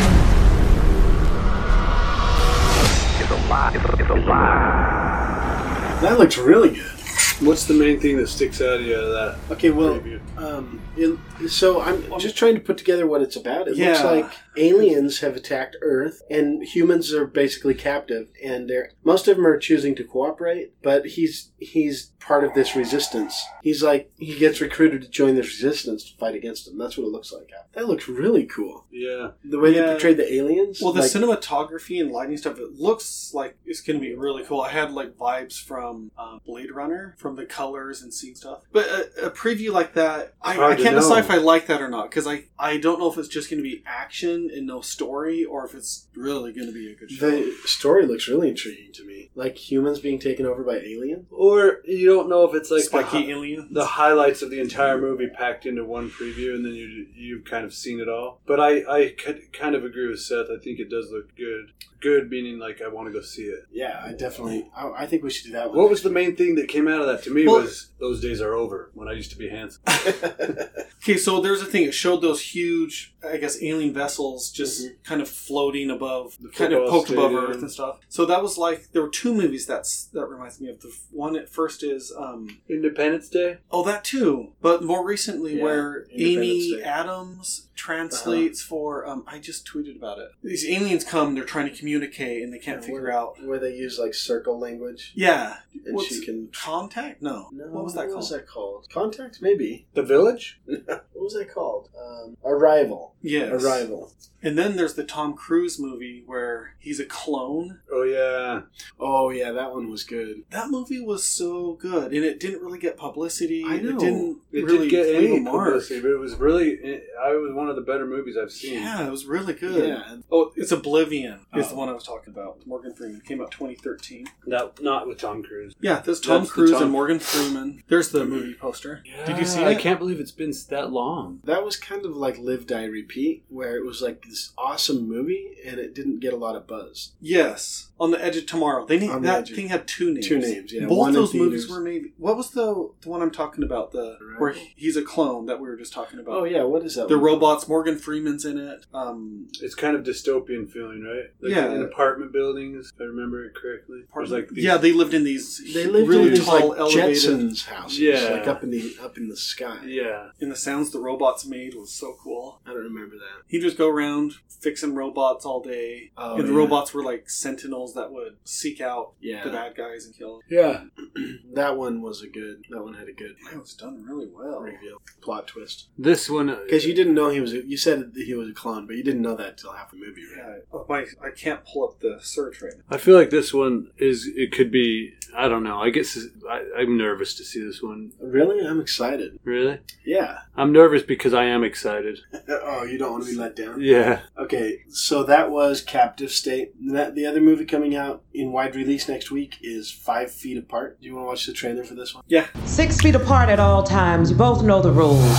[3.23, 3.71] is a lie.
[3.73, 5.99] It's a, it's a lie.
[6.03, 6.91] That looks really good.
[7.39, 9.39] What's the main thing that sticks out of you out of that?
[9.55, 10.21] Okay, well, preview?
[10.39, 13.69] um, it, so I'm just trying to put together what it's about.
[13.69, 19.29] It looks like aliens have attacked Earth, and humans are basically captive, and they're most
[19.29, 20.73] of them are choosing to cooperate.
[20.83, 23.41] But he's he's part of this resistance.
[23.63, 26.79] He's like he gets recruited to join this resistance to fight against them.
[26.79, 27.51] That's what it looks like.
[27.77, 28.87] That looks really cool.
[28.91, 29.33] Yeah.
[29.45, 30.81] The way they portrayed the aliens.
[30.83, 34.45] Well, the like- cinematography and lighting stuff, it looks like it's going to be really
[34.45, 34.63] cool.
[34.63, 38.63] I had like vibes from um, Blade Runner, from the colors and scene stuff.
[38.73, 41.89] But a, a preview like that, I, I can't decide if I like that or
[41.89, 44.81] not because I, I don't know if it's just going to be action and no
[44.81, 47.31] story or if it's really going to be a good show.
[47.31, 49.16] The story looks really intriguing to me.
[49.37, 51.27] Like humans being taken over by aliens.
[51.31, 53.73] Or you don't know if it's like Spiky the, aliens.
[53.73, 57.65] the highlights of the entire movie packed into one preview, and then you you've kind
[57.65, 58.41] of seen it all.
[58.47, 60.47] But I I could- kind of agree with Seth.
[60.51, 61.73] I think it does look good.
[62.01, 63.67] Good meaning like I want to go see it.
[63.71, 64.69] Yeah, I definitely.
[64.75, 65.79] I, I think we should do that one.
[65.79, 68.21] What was the main thing that came out of that to me Well- was those
[68.21, 69.83] days are over when I used to be handsome.
[71.09, 71.85] Okay, so there's a thing.
[71.85, 74.95] It showed those huge, I guess, alien vessels just mm-hmm.
[75.05, 77.33] kind of floating above, kind of football poked above.
[77.33, 78.01] Earth and stuff.
[78.09, 80.81] So that was like there were two movies that's that reminds me of.
[80.81, 83.59] The one at first is um Independence Day.
[83.71, 86.83] oh that too, but more recently Yeah, where Amy Day.
[86.83, 90.29] Adams translates for um I just tweeted about it.
[90.43, 93.37] These aliens come, they're trying to communicate and they can't figure out.
[93.45, 95.13] where they use like circle language.
[95.15, 96.49] Yeah, and What's she can.
[96.53, 97.23] contact?
[97.23, 98.17] No, what was that what called?
[98.17, 98.87] was that called?
[98.93, 99.87] Contact, maybe.
[99.95, 100.61] The Village.
[100.65, 101.89] what was that called?
[101.99, 103.15] Um, Arrival.
[103.23, 103.51] Yeah.
[103.51, 104.13] Arrival.
[104.43, 107.81] And then there's the Tom Cruise movie where he's a clone.
[107.93, 108.63] Oh yeah.
[109.01, 110.43] Oh yeah, that one was good.
[110.51, 113.65] That movie was so good, and it didn't really get publicity.
[113.67, 113.91] I know.
[113.91, 115.67] It didn't It really didn't get any a mark.
[115.73, 116.71] publicity, but it was really.
[116.71, 118.83] It, I was one of the better movies I've seen.
[118.83, 119.89] Yeah, it was really good.
[119.89, 120.17] Yeah.
[120.31, 121.69] Oh, it's Oblivion is Oh.
[121.71, 122.67] the one I was talking about.
[122.67, 124.27] Morgan Freeman came out 2013.
[124.47, 125.75] Not not with Tom Cruise.
[125.81, 127.83] Yeah, there's Tom That's the Cruise Tom- and Morgan Freeman.
[127.89, 129.03] There's the movie poster.
[129.27, 129.67] Did you see It?
[129.67, 131.41] I can't believe it's been that long.
[131.45, 135.57] That was kind of like Live Die Repeat, where it was like this awesome movie
[135.67, 137.13] and it didn't get a lot of buzz.
[137.21, 138.87] Yes, on the edge of tomorrow.
[138.87, 140.27] They need On the that thing had two names.
[140.29, 140.87] Two names, yeah.
[140.87, 142.13] Both One in those movies were maybe.
[142.19, 143.93] What was the the one I'm talking about?
[143.93, 146.37] The where he's a clone that we were just talking about.
[146.37, 147.09] Oh yeah, what is that?
[147.09, 147.25] The one?
[147.57, 147.69] Robots.
[147.69, 148.85] Morgan Freeman's in it.
[148.95, 151.31] Um, It's kind of dystopian feeling, right?
[151.41, 151.73] Like Yeah.
[151.73, 154.03] in apartment buildings, if I remember it correctly.
[154.15, 155.61] There's like these, yeah, they lived in these.
[155.75, 157.15] They lived really in these tall, like elevated.
[157.17, 158.29] Jetsons houses, Yeah.
[158.31, 159.81] like up in the up in the sky.
[159.87, 160.31] yeah.
[160.41, 162.61] And the sounds the robots made was so cool.
[162.67, 163.43] I don't remember that.
[163.47, 166.13] He'd just go around fixing robots all day.
[166.17, 166.59] Oh, and the yeah.
[166.59, 169.45] robots were like sentinels that would seek out Yeah.
[169.45, 170.43] the bad guys and kill them.
[170.49, 170.85] Yeah,
[171.55, 172.65] that one was a good.
[172.71, 174.61] That one had a good It was done really well.
[174.61, 175.89] reveal, plot twist.
[175.99, 177.46] This one, uh, Because you didn't know he was.
[177.53, 179.91] A, you said that he was a clone, but you didn't know that until half
[179.91, 180.47] the movie, right?
[180.47, 182.83] Yeah, oh, my, I can't pull up the search right now.
[182.91, 184.27] I feel like this one is.
[184.35, 185.13] It could be.
[185.37, 185.79] I don't know.
[185.81, 188.13] I guess I, I'm nervous to see this one.
[188.21, 189.39] Really, I'm excited.
[189.45, 190.39] Really, Yeah.
[190.57, 192.21] I'm nervous because I am excited.
[192.49, 193.81] oh, you don't want to be let down.
[193.83, 194.21] Yeah.
[194.39, 196.73] Okay, so that was Captive State.
[196.93, 201.01] That the other movie coming out in wide release next week is Five Feet Apart.
[201.01, 202.25] Do you want to watch the trailer for this one?
[202.29, 202.47] Yeah.
[202.65, 204.31] Six feet apart at all times.
[204.31, 205.39] You both know the rules.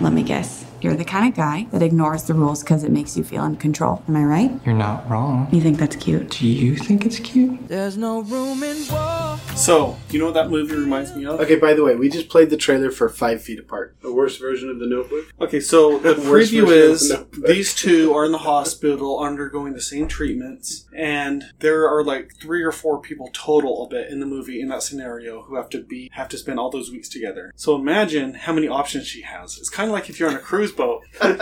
[0.00, 0.63] Let me guess.
[0.84, 3.56] You're the kind of guy that ignores the rules because it makes you feel in
[3.56, 4.02] control.
[4.06, 4.50] Am I right?
[4.66, 5.48] You're not wrong.
[5.50, 6.28] You think that's cute?
[6.32, 7.68] Do you think it's cute?
[7.68, 9.38] There's no room in war.
[9.56, 11.40] So, you know what that movie reminds me of?
[11.40, 13.96] Okay, by the way, we just played the trailer for Five Feet Apart.
[14.24, 15.26] The worst version of the Notebook.
[15.38, 19.82] Okay, so the Worst preview is the these two are in the hospital undergoing the
[19.82, 24.26] same treatments, and there are like three or four people total a bit in the
[24.26, 27.52] movie in that scenario who have to be have to spend all those weeks together.
[27.54, 29.58] So imagine how many options she has.
[29.58, 31.38] It's kind of like if you're on a cruise boat, and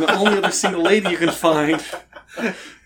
[0.00, 1.82] the only other single lady you can find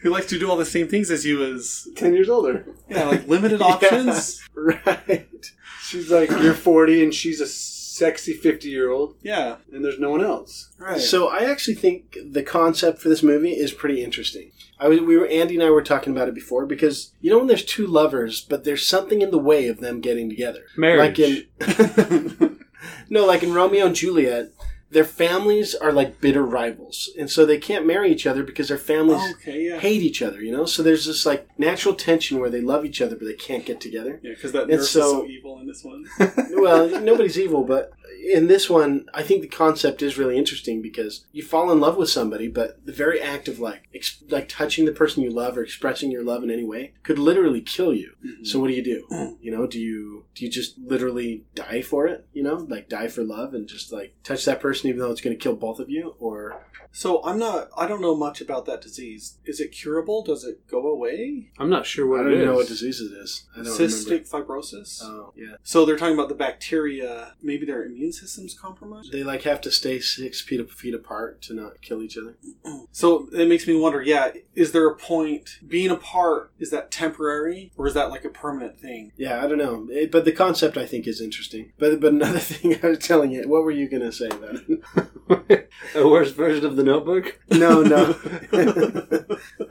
[0.01, 2.65] who likes to do all the same things as you is Ten years older.
[2.89, 4.41] yeah, like limited options.
[4.55, 5.51] Right.
[5.83, 7.47] She's like you're 40 and she's a
[7.93, 10.71] sexy 50 year old, Yeah, and there's no one else.
[10.79, 11.01] right.
[11.01, 14.51] So I actually think the concept for this movie is pretty interesting.
[14.81, 17.39] I was, we were Andy and I were talking about it before because you know
[17.39, 20.65] when there's two lovers, but there's something in the way of them getting together.
[20.77, 21.19] Marriage.
[21.19, 22.59] Like in
[23.11, 24.51] no, like in Romeo and Juliet,
[24.93, 28.79] their families are like bitter rivals, and so they can't marry each other because their
[28.79, 29.79] families okay, yeah.
[29.79, 30.43] hate each other.
[30.43, 33.35] You know, so there's this like natural tension where they love each other but they
[33.35, 34.21] can't get together.
[34.23, 36.07] Yeah, because that nurse so- is so evil in this one.
[36.51, 41.25] well, nobody's evil, but in this one, I think the concept is really interesting because
[41.33, 44.85] you fall in love with somebody, but the very act of like ex- like touching
[44.85, 48.13] the person you love or expressing your love in any way could literally kill you.
[48.25, 48.45] Mm-hmm.
[48.45, 49.07] So what do you do?
[49.11, 49.37] Mm.
[49.41, 52.27] You know, do you do you just literally die for it?
[52.33, 55.21] You know, like die for love and just like touch that person even though it's
[55.21, 57.69] going to kill both of you, or So I'm not.
[57.77, 59.39] I don't know much about that disease.
[59.47, 60.23] Is it curable?
[60.23, 61.51] Does it go away?
[61.59, 63.45] I'm not sure what I don't it even know what disease it is.
[63.55, 64.55] I don't Cystic remember.
[64.55, 65.03] fibrosis.
[65.03, 67.35] Oh yeah, so they're talking about the bacteria.
[67.43, 69.11] Maybe their immune system's compromised.
[69.11, 72.37] they like have to stay six feet feet apart to not kill each other.
[72.95, 74.03] So it makes me wonder.
[74.03, 76.53] Yeah, is there a point being apart?
[76.59, 79.13] Is that temporary or is that like a permanent thing?
[79.17, 81.73] Yeah, I don't know, It- but the concept I think is interesting.
[81.79, 84.57] But but another thing I was telling you, what were you going to say about
[85.51, 85.71] it?
[85.95, 87.39] the worst version of the the Notebook?
[87.51, 88.15] No, no.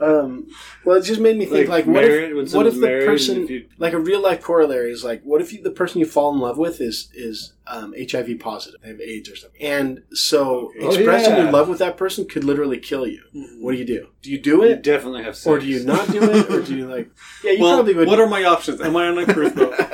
[0.00, 0.48] um,
[0.84, 3.44] well, it just made me think Like like, what married- if, what if the person
[3.44, 6.06] if you- like a real life corollary is like what if you, the person you
[6.06, 10.02] fall in love with is is um, HIV positive, they have AIDS or something, and
[10.12, 11.42] so Oh, expressing yeah.
[11.44, 13.22] your love with that person could literally kill you.
[13.60, 14.08] What do you do?
[14.20, 15.46] Do you do You it, definitely have sex.
[15.46, 17.08] or do you not do it, or do you like?
[17.44, 18.08] Yeah, you well, probably would.
[18.08, 18.80] what are my options?
[18.80, 19.74] Am I on a cruise boat?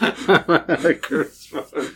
[0.28, 1.92] on a cruise boat?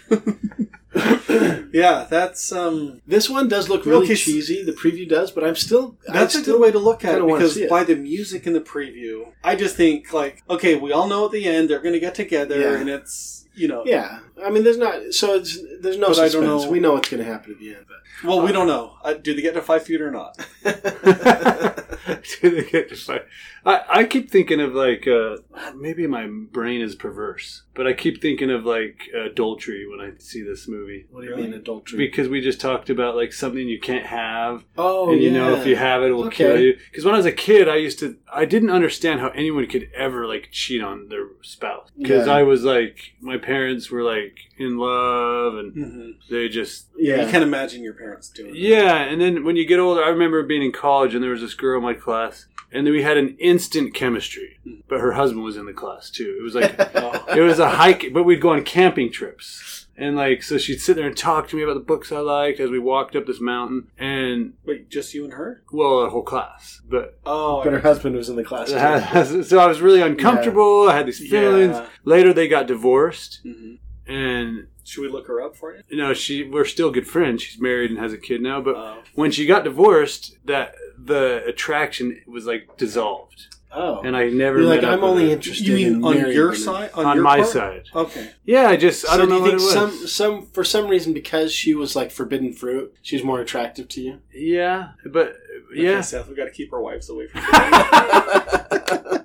[1.72, 3.00] yeah, that's um.
[3.06, 4.62] this one does look really cheesy.
[4.64, 5.96] The preview does, but I'm still.
[6.06, 7.70] That's a still good way to look at it because it.
[7.70, 11.32] by the music in the preview, I just think like, okay, we all know at
[11.32, 12.78] the end they're going to get together, Yeah.
[12.80, 15.12] and it's you know, Yeah, I mean, there's not.
[15.12, 16.32] So it's there's no I suspense.
[16.34, 17.87] don't know- We know what's going to happen at the end.
[17.88, 18.94] But Well, we don't know.
[19.02, 20.37] Uh, do they get to five feet or not?
[22.40, 23.24] Do they get to fight?
[23.68, 25.37] I, I keep thinking of like uh,
[25.76, 30.42] maybe my brain is perverse, but I keep thinking of like adultery when I see
[30.42, 31.07] this movie.
[31.11, 31.98] what do you mean adultery?
[31.98, 35.38] Because we just talked about like something you can't have, oh, and you yeah.
[35.38, 36.37] know if you have it, it will Okay.
[36.37, 36.78] kill you.
[36.90, 39.90] Because when I was a kid, I used to, I didn't understand how anyone could
[39.94, 41.90] ever like cheat on their spouse.
[41.98, 42.33] Because Yeah.
[42.35, 46.12] I was like, my parents were like in love, and Mhm.
[46.31, 47.24] they just Yeah.
[47.24, 48.57] You can't imagine your parents doing.
[48.57, 48.61] it.
[48.61, 51.42] yeah, and then when you get older, I remember being in college and there was
[51.42, 54.59] this girl in my class, and then we had an instant chemistry.
[54.88, 56.37] But her husband was in the class too.
[56.38, 56.74] It was like
[57.37, 59.87] it was a hike, but we'd go on camping trips.
[60.00, 62.61] And like, so she'd sit there and talk to me about the books I liked
[62.61, 63.88] as we walked up this mountain.
[63.98, 65.64] And Wait, just you and her?
[65.72, 68.68] well, a whole class, but Oh, But her husband was in the class.
[68.68, 69.42] Too.
[69.42, 70.88] so I was really uncomfortable.
[70.88, 71.74] I had these feelings.
[71.76, 71.87] Yeah.
[72.04, 73.78] Later, they got divorced, Mhm.
[74.07, 75.83] and Should we look her up for you?
[75.90, 77.42] No, she we're still good friends.
[77.42, 78.61] She's married and has a kid now.
[78.61, 78.98] But Oh.
[79.14, 84.58] when she got divorced, that the attraction was like dissolved, Oh, and I never.
[84.61, 85.32] You're like, met I'm with only her.
[85.32, 85.66] interested.
[85.66, 86.61] You mean in on married your women.
[86.61, 86.90] side?
[86.94, 87.48] on your my part?
[87.48, 87.82] side.
[87.94, 88.30] Okay.
[88.44, 89.72] Yeah, I just I So don't do know you what think it was.
[89.74, 90.06] some
[90.40, 94.20] some for some reason because she was like forbidden fruit, she's more attractive to you?
[94.32, 95.37] Yeah, but
[95.70, 97.42] Okay, yeah, Seth, we got to keep our wives away from.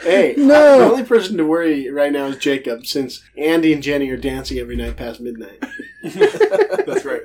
[0.00, 0.78] Hey, No.
[0.78, 4.58] The only person to worry right now is Jacob, since Andy and Jenny are dancing
[4.58, 5.62] every night past midnight.
[6.02, 7.22] That's right.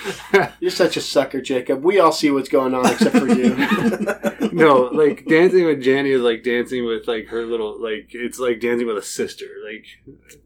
[0.60, 1.82] You're such a sucker, Jacob.
[1.84, 3.54] We all see what's going on except for you.
[4.52, 8.60] no, like dancing with Jenny is like dancing with like her little like it's like
[8.60, 9.46] dancing with a sister.
[9.64, 9.84] Like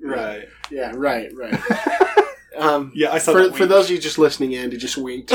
[0.01, 0.49] Right.
[0.71, 1.59] yeah, right, right.
[2.59, 5.31] Um, Yeah, I saw for, that for those of you just listening, Andy just winked.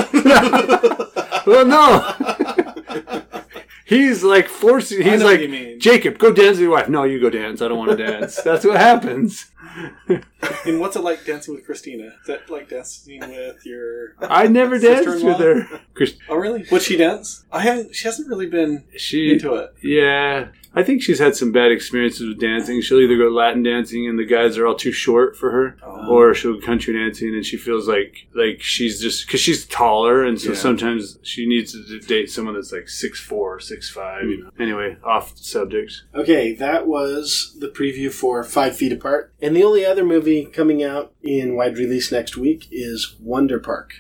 [1.46, 2.16] well, no.
[3.86, 5.02] He's like forcing.
[5.02, 5.80] I He's know what like you mean.
[5.80, 6.90] Jacob, go dance with your wife.
[6.90, 7.62] No, you go dance.
[7.62, 8.42] I don't want to dance.
[8.42, 9.52] That's what happens.
[10.66, 12.06] And what's it like dancing with Christina?
[12.22, 14.16] Is that like dancing with your?
[14.22, 15.82] I never danced with her.
[15.94, 16.66] Chris- Oh, really?
[16.72, 17.46] Would she dance?
[17.52, 17.96] I haven't.
[17.96, 19.74] She hasn't really been She into it.
[19.84, 22.82] Yeah, I think she's had some bad experiences with dancing.
[22.82, 26.08] She'll either go Latin dancing and the guys are all too short for her, Oh.
[26.10, 30.24] or she'll go country dancing and she feels like like she's just because she's taller
[30.24, 30.56] and so Yeah.
[30.56, 34.24] sometimes she needs to date someone that's like six four, six five.
[34.24, 34.44] You hmm.
[34.44, 34.52] know.
[34.60, 36.04] Anyway, off subject.
[36.16, 39.34] Okay, that was the preview for Five Feet Apart.
[39.42, 43.94] And the only other movie coming out in wide release next week is Wonder Park.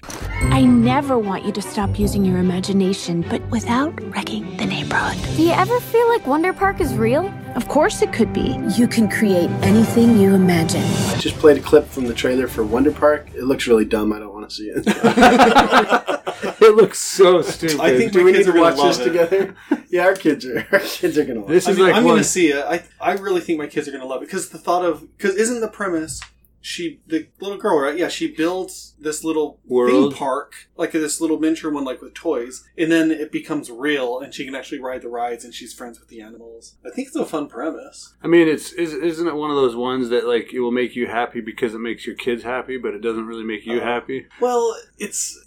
[0.43, 5.17] I never want you to stop using your imagination, but without wrecking the neighborhood.
[5.37, 7.31] Do you ever feel like Wonder Park is real?
[7.55, 8.57] Of course it could be.
[8.75, 10.81] You can create anything you imagine.
[10.83, 13.29] I just played a clip from the trailer for Wonder Park.
[13.35, 14.11] It looks really dumb.
[14.13, 16.07] I don't want to see it.
[16.63, 17.79] It looks so stupid.
[17.79, 19.03] I think Do my we kids need to watch this it.
[19.05, 19.55] together?
[19.89, 20.65] yeah, our kids are.
[20.71, 21.49] Our kids are gonna watch.
[21.49, 22.63] This I is mean, like I'm one- going to see it.
[22.65, 25.01] I I really think my kids are going to love it because the thought of
[25.17, 26.19] because isn't the premise
[26.61, 27.97] she the little girl right?
[27.97, 30.11] Yeah, she builds this little World.
[30.11, 34.19] theme park like this little miniature one like with toys, and then it becomes real,
[34.19, 36.75] and she can actually ride the rides, and she's friends with the animals.
[36.85, 38.13] I think it's a fun premise.
[38.23, 40.95] I mean, it's is, isn't it one of those ones that like it will make
[40.95, 43.83] you happy because it makes your kids happy, but it doesn't really make you Uh,
[43.83, 44.27] happy.
[44.39, 45.39] Well, it's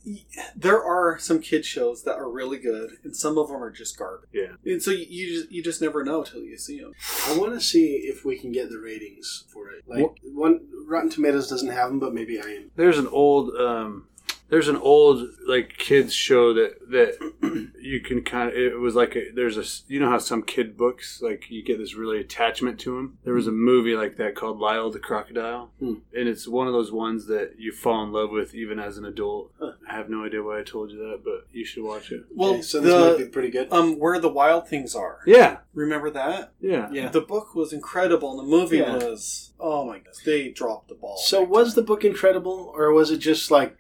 [0.57, 3.96] there are some kid shows that are really good, and some of them are just
[3.98, 4.31] garbage.
[4.33, 4.55] Yeah.
[4.64, 6.92] And so you, you just you just never know till you see them.
[7.29, 9.85] I want to see if we can get the ratings for it.
[9.87, 10.61] Like one,
[11.05, 12.71] Rotten Tomatoes doesn't have them, but maybe I am.
[12.77, 14.07] There's an old um
[14.51, 19.17] there's an old like kids show that that you can kind of it was like
[19.17, 22.79] a, there's a you know how some kid books like you get this really attachment
[22.81, 25.95] to them there was a movie like that called Lyle the crocodile Hmm.
[26.15, 29.05] and it's one of those ones that you fall in love with even as an
[29.05, 32.25] adult I have no idea why I told you that but you should watch it
[32.35, 33.73] Well, Okay, so this the might be pretty good.
[33.73, 35.21] um where the wild things are.
[35.27, 36.53] yeah Remember that?
[36.61, 37.09] yeah Yeah.
[37.09, 38.95] The book was incredible, and the movie Yeah.
[38.97, 41.17] was oh my goodness, they dropped the ball.
[41.17, 43.77] So was the book incredible, or was it just like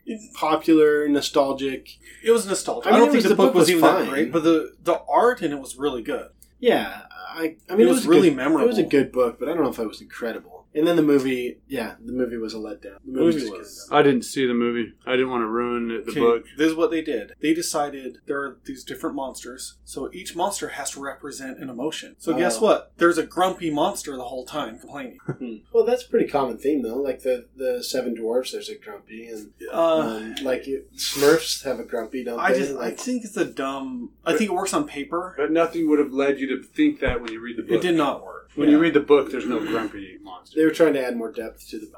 [0.54, 1.98] popular, nostalgic?
[2.22, 2.90] it was nostalgic.
[2.92, 4.04] I I, don't think was- the, book was, even fine.
[4.04, 6.28] that great, but the the art in it was really good.
[6.60, 7.02] Yeah,
[7.34, 7.56] I.
[7.68, 8.64] I mean, It was really good, memorable.
[8.64, 10.53] It was a good book, but I don't know if it was incredible.
[10.74, 12.98] And then the movie, yeah, the movie was a letdown.
[13.04, 14.92] The movie Movie was, was- I didn't see the movie.
[15.06, 16.44] I didn't want to ruin the Okay, book.
[16.58, 17.32] This is what they did.
[17.40, 22.16] They decided there are these different monsters, so each monster has to represent an emotion.
[22.18, 22.62] So guess Oh.
[22.62, 22.92] what?
[22.96, 25.18] There's a grumpy monster the whole time complaining.
[25.72, 26.96] Well, that's a pretty common theme though.
[26.96, 31.78] Like the the Seven Dwarfs, there's a grumpy, and Uh, um, like you, Smurfs have
[31.80, 32.58] a grumpy, don't I they?
[32.60, 34.10] just I think it's a dumb.
[34.24, 35.34] I think it works on paper.
[35.36, 37.72] But nothing would have led you to think that when you read the book.
[37.72, 38.33] It did not work.
[38.54, 40.58] When you read the book, there's no grumpy monster.
[40.60, 41.90] they were trying to add more depth to the.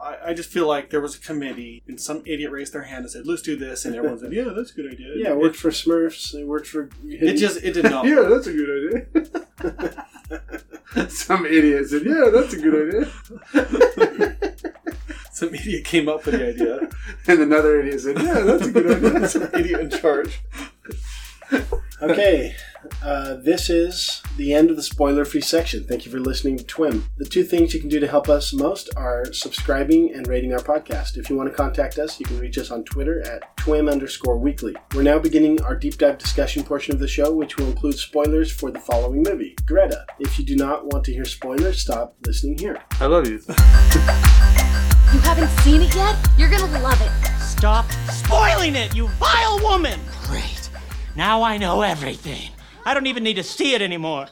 [0.00, 3.00] I, I just feel like there was a committee and some idiot raised their hand
[3.04, 5.38] and said, "Let's do this," and everyone said, "Yeah, that's a good idea." Yeah, it
[5.38, 6.34] worked for Smurfs.
[6.34, 6.88] It worked for.
[7.04, 8.06] It just it did not.
[8.12, 11.08] yeah, that's a good idea.
[11.08, 13.10] Some idiot said, "Yeah, that's a good idea,"
[15.32, 16.88] Some idiot came up with the idea.
[17.26, 20.40] and another idiot said, "Yeah, that's a good idea." Some idiot in charge.
[22.02, 22.54] Okay,
[23.02, 25.84] uh, this is the end of the spoiler-free section.
[25.84, 27.04] Thank you for listening to TWIM.
[27.16, 30.60] The two things you can do to help us most are subscribing and rating our
[30.60, 31.16] podcast.
[31.16, 34.38] If you want to contact us, you can reach us on Twitter at TWIM underscore
[34.38, 34.74] weekly.
[34.94, 38.50] We're now beginning our deep dive discussion portion of the show, which will include spoilers
[38.50, 40.06] for the following movie, Greta.
[40.18, 42.82] If you do not want to hear spoilers, stop listening here.
[43.00, 43.40] I love you.
[45.12, 46.16] You haven't seen it yet?
[46.36, 47.40] You're gonna love it.
[47.40, 50.00] Stop spoiling it, you vile woman!
[50.24, 50.68] Great.
[51.14, 52.50] Now I know everything.
[52.86, 54.28] I don't even need to see it anymore.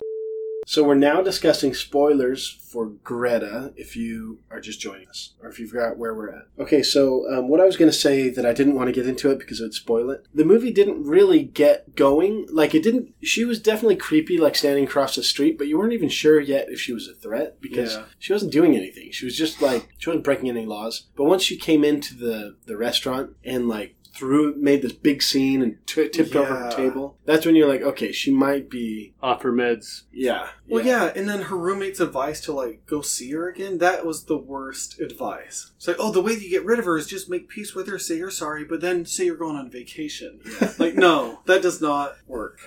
[0.64, 3.72] So we're now discussing spoilers for Greta.
[3.77, 6.47] If you are just joining us, or if you forgot where we're at.
[6.59, 9.07] Okay, so um, what I was going to say that I didn't want to get
[9.09, 10.27] into it because it would spoil it.
[10.35, 12.47] The movie didn't really get going.
[12.51, 13.14] Like it didn't.
[13.22, 16.66] She was definitely creepy, like standing across the street, but you weren't even sure yet
[16.68, 18.05] if she was a threat because Yeah.
[18.18, 19.12] she wasn't doing anything.
[19.12, 21.07] She was just like she wasn't breaking any laws.
[21.16, 25.61] But once she came into the the restaurant and like threw made this big scene
[25.61, 29.12] and t- tipped over her table, that's when you're like, okay, she might be.
[29.20, 30.03] Off her meds.
[30.12, 30.49] Yeah.
[30.68, 31.11] Well, yeah.
[31.16, 33.78] and then her roommate's advice to like go see her again.
[33.78, 35.72] That was the worst advice.
[35.76, 37.74] It's like, oh, the way that you get rid of her is just make peace
[37.74, 40.40] with her, say you're sorry, but then say you're going on vacation.
[40.78, 42.60] like, no, that does not work.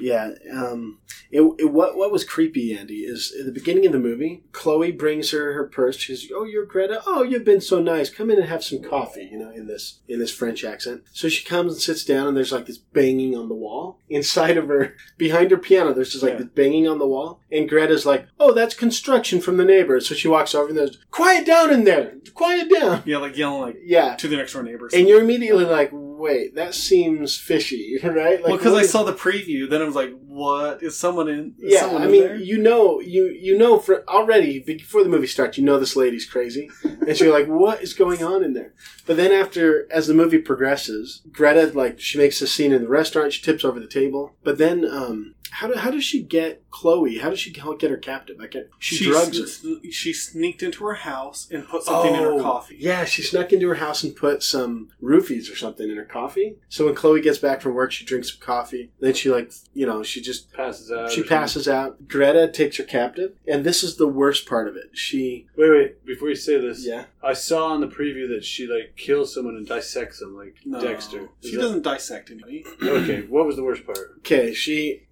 [0.00, 0.98] Yeah, um,
[1.30, 4.90] it, it, what what was creepy, Andy, is at the beginning of the movie, Chloe
[4.90, 5.96] brings her her purse.
[5.96, 7.02] She's, "Oh, you're Greta.
[7.06, 8.10] Oh, you've been so nice.
[8.10, 11.02] Come in and have some coffee." You know, in this in this French accent.
[11.12, 14.56] So she comes and sits down, and there's like this banging on the wall inside
[14.56, 15.92] of her, behind her piano.
[15.92, 19.56] There's just like this banging on the wall, and Greta's like, "Oh, that's construction from
[19.58, 22.14] the neighbors." So she walks over and there's, "Quiet down in there.
[22.34, 24.14] Quiet down." Yeah, like yelling like Yeah.
[24.16, 24.92] to the next door neighbors.
[24.94, 25.90] And you're immediately like,
[26.22, 29.94] "Wait, that seems fishy, right?" Like, well, because I saw the preview, then I was
[29.94, 32.36] like, "What is someone in?" Is yeah, someone I in mean, there?
[32.36, 36.26] you know, you you know, for already before the movie starts, you know this lady's
[36.26, 38.72] crazy, and so you're like, what is going on in there?
[39.06, 42.88] But then after, as the movie progresses, Greta like she makes a scene in the
[42.88, 46.62] restaurant, she tips over the table, but then um, how do, how does she get
[46.70, 47.18] Chloe?
[47.18, 48.38] How does she get her captive?
[48.40, 48.68] I can't.
[48.78, 49.90] She, drugs her.
[49.90, 52.76] She sneaked into her house and put something in her Oh, coffee.
[52.78, 56.56] Yeah, she snuck into her house and put some roofies or something in her coffee.
[56.68, 58.90] So when Chloe gets back from work, she drinks some coffee.
[59.00, 61.10] Then she like, you know, she just Passes out.
[61.10, 62.06] she passes out.
[62.08, 64.90] Greta takes her captive, and this is the worst part of it.
[64.92, 66.04] She Wait, wait.
[66.06, 67.04] Before you say this, Yeah.
[67.22, 70.80] I saw in the preview that she like kills someone and dissects them like No,
[70.80, 71.28] Dexter.
[71.42, 72.64] Is She that- doesn't dissect anybody.
[72.82, 74.14] Okay, what was the worst part?
[74.18, 75.02] okay, she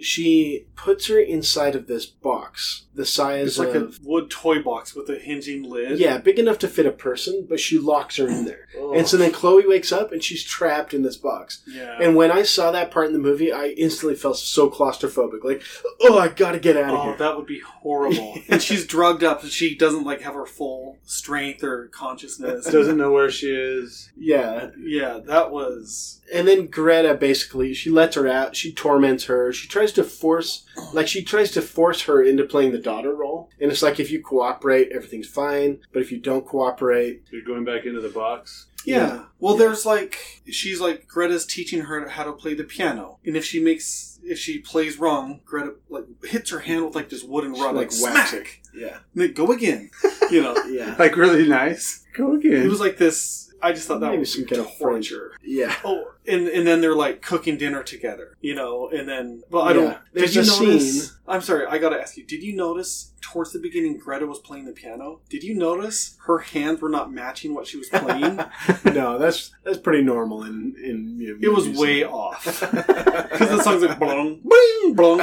[0.00, 4.62] she puts her inside of this box the size It's like of a wood toy
[4.62, 5.98] box with a hinging lid.
[5.98, 8.68] yeah, big enough to fit a person, but she locks her in there.
[8.78, 8.92] Oh.
[8.94, 11.62] And so then Chloe wakes up and she's trapped in this box.
[11.66, 11.98] Yeah.
[12.00, 15.44] And when I saw that part in the movie, I instantly felt so claustrophobic.
[15.44, 15.62] Like,
[16.00, 17.16] oh, I gotta get out of Oh, here.
[17.16, 18.38] that would be horrible.
[18.48, 22.66] and she's drugged up, and she doesn't like have her full strength or consciousness.
[22.76, 24.10] Doesn't know where she is.
[24.16, 24.70] Yeah.
[24.78, 26.20] Yeah, that was.
[26.32, 28.56] And then Greta basically, she lets her out.
[28.56, 29.52] She torments her.
[29.52, 33.48] She tries to force, like, she tries to force her into playing the daughter role.
[33.60, 35.78] And it's like, if you cooperate, everything's fine.
[35.92, 38.66] But if you don't cooperate, You're going back into the box.
[38.86, 39.24] Yeah.
[39.38, 43.44] Well, there's like she's like Greta's teaching her how to play the piano, and if
[43.44, 47.52] she makes if she plays wrong, Greta like hits her hand with like this wooden
[47.52, 48.34] rod, like, like, whacks smack.
[48.34, 48.46] it.
[48.74, 48.98] Yeah.
[49.14, 49.90] And then go again.
[50.28, 50.56] You know.
[50.64, 50.96] Yeah.
[50.98, 52.04] Like really nice.
[52.12, 52.62] Go again.
[52.64, 53.45] It was like this.
[53.62, 55.32] I just thought that Maybe was some kind of torture.
[55.42, 55.74] Yeah.
[55.84, 59.68] Oh, and and then they're like cooking dinner together, you know, and then well, I
[59.70, 59.74] Yeah.
[59.74, 59.98] don't.
[60.12, 61.06] There's did you notice?
[61.08, 62.24] scene- I'm sorry, I gotta ask you.
[62.24, 65.20] Did you notice towards the beginning Greta was playing the piano?
[65.28, 68.38] Did you notice her hands were not matching what she was playing?
[68.94, 73.62] no, that's that's pretty normal in in you know, It was way off because the
[73.62, 75.20] song's like blong, bling, blong.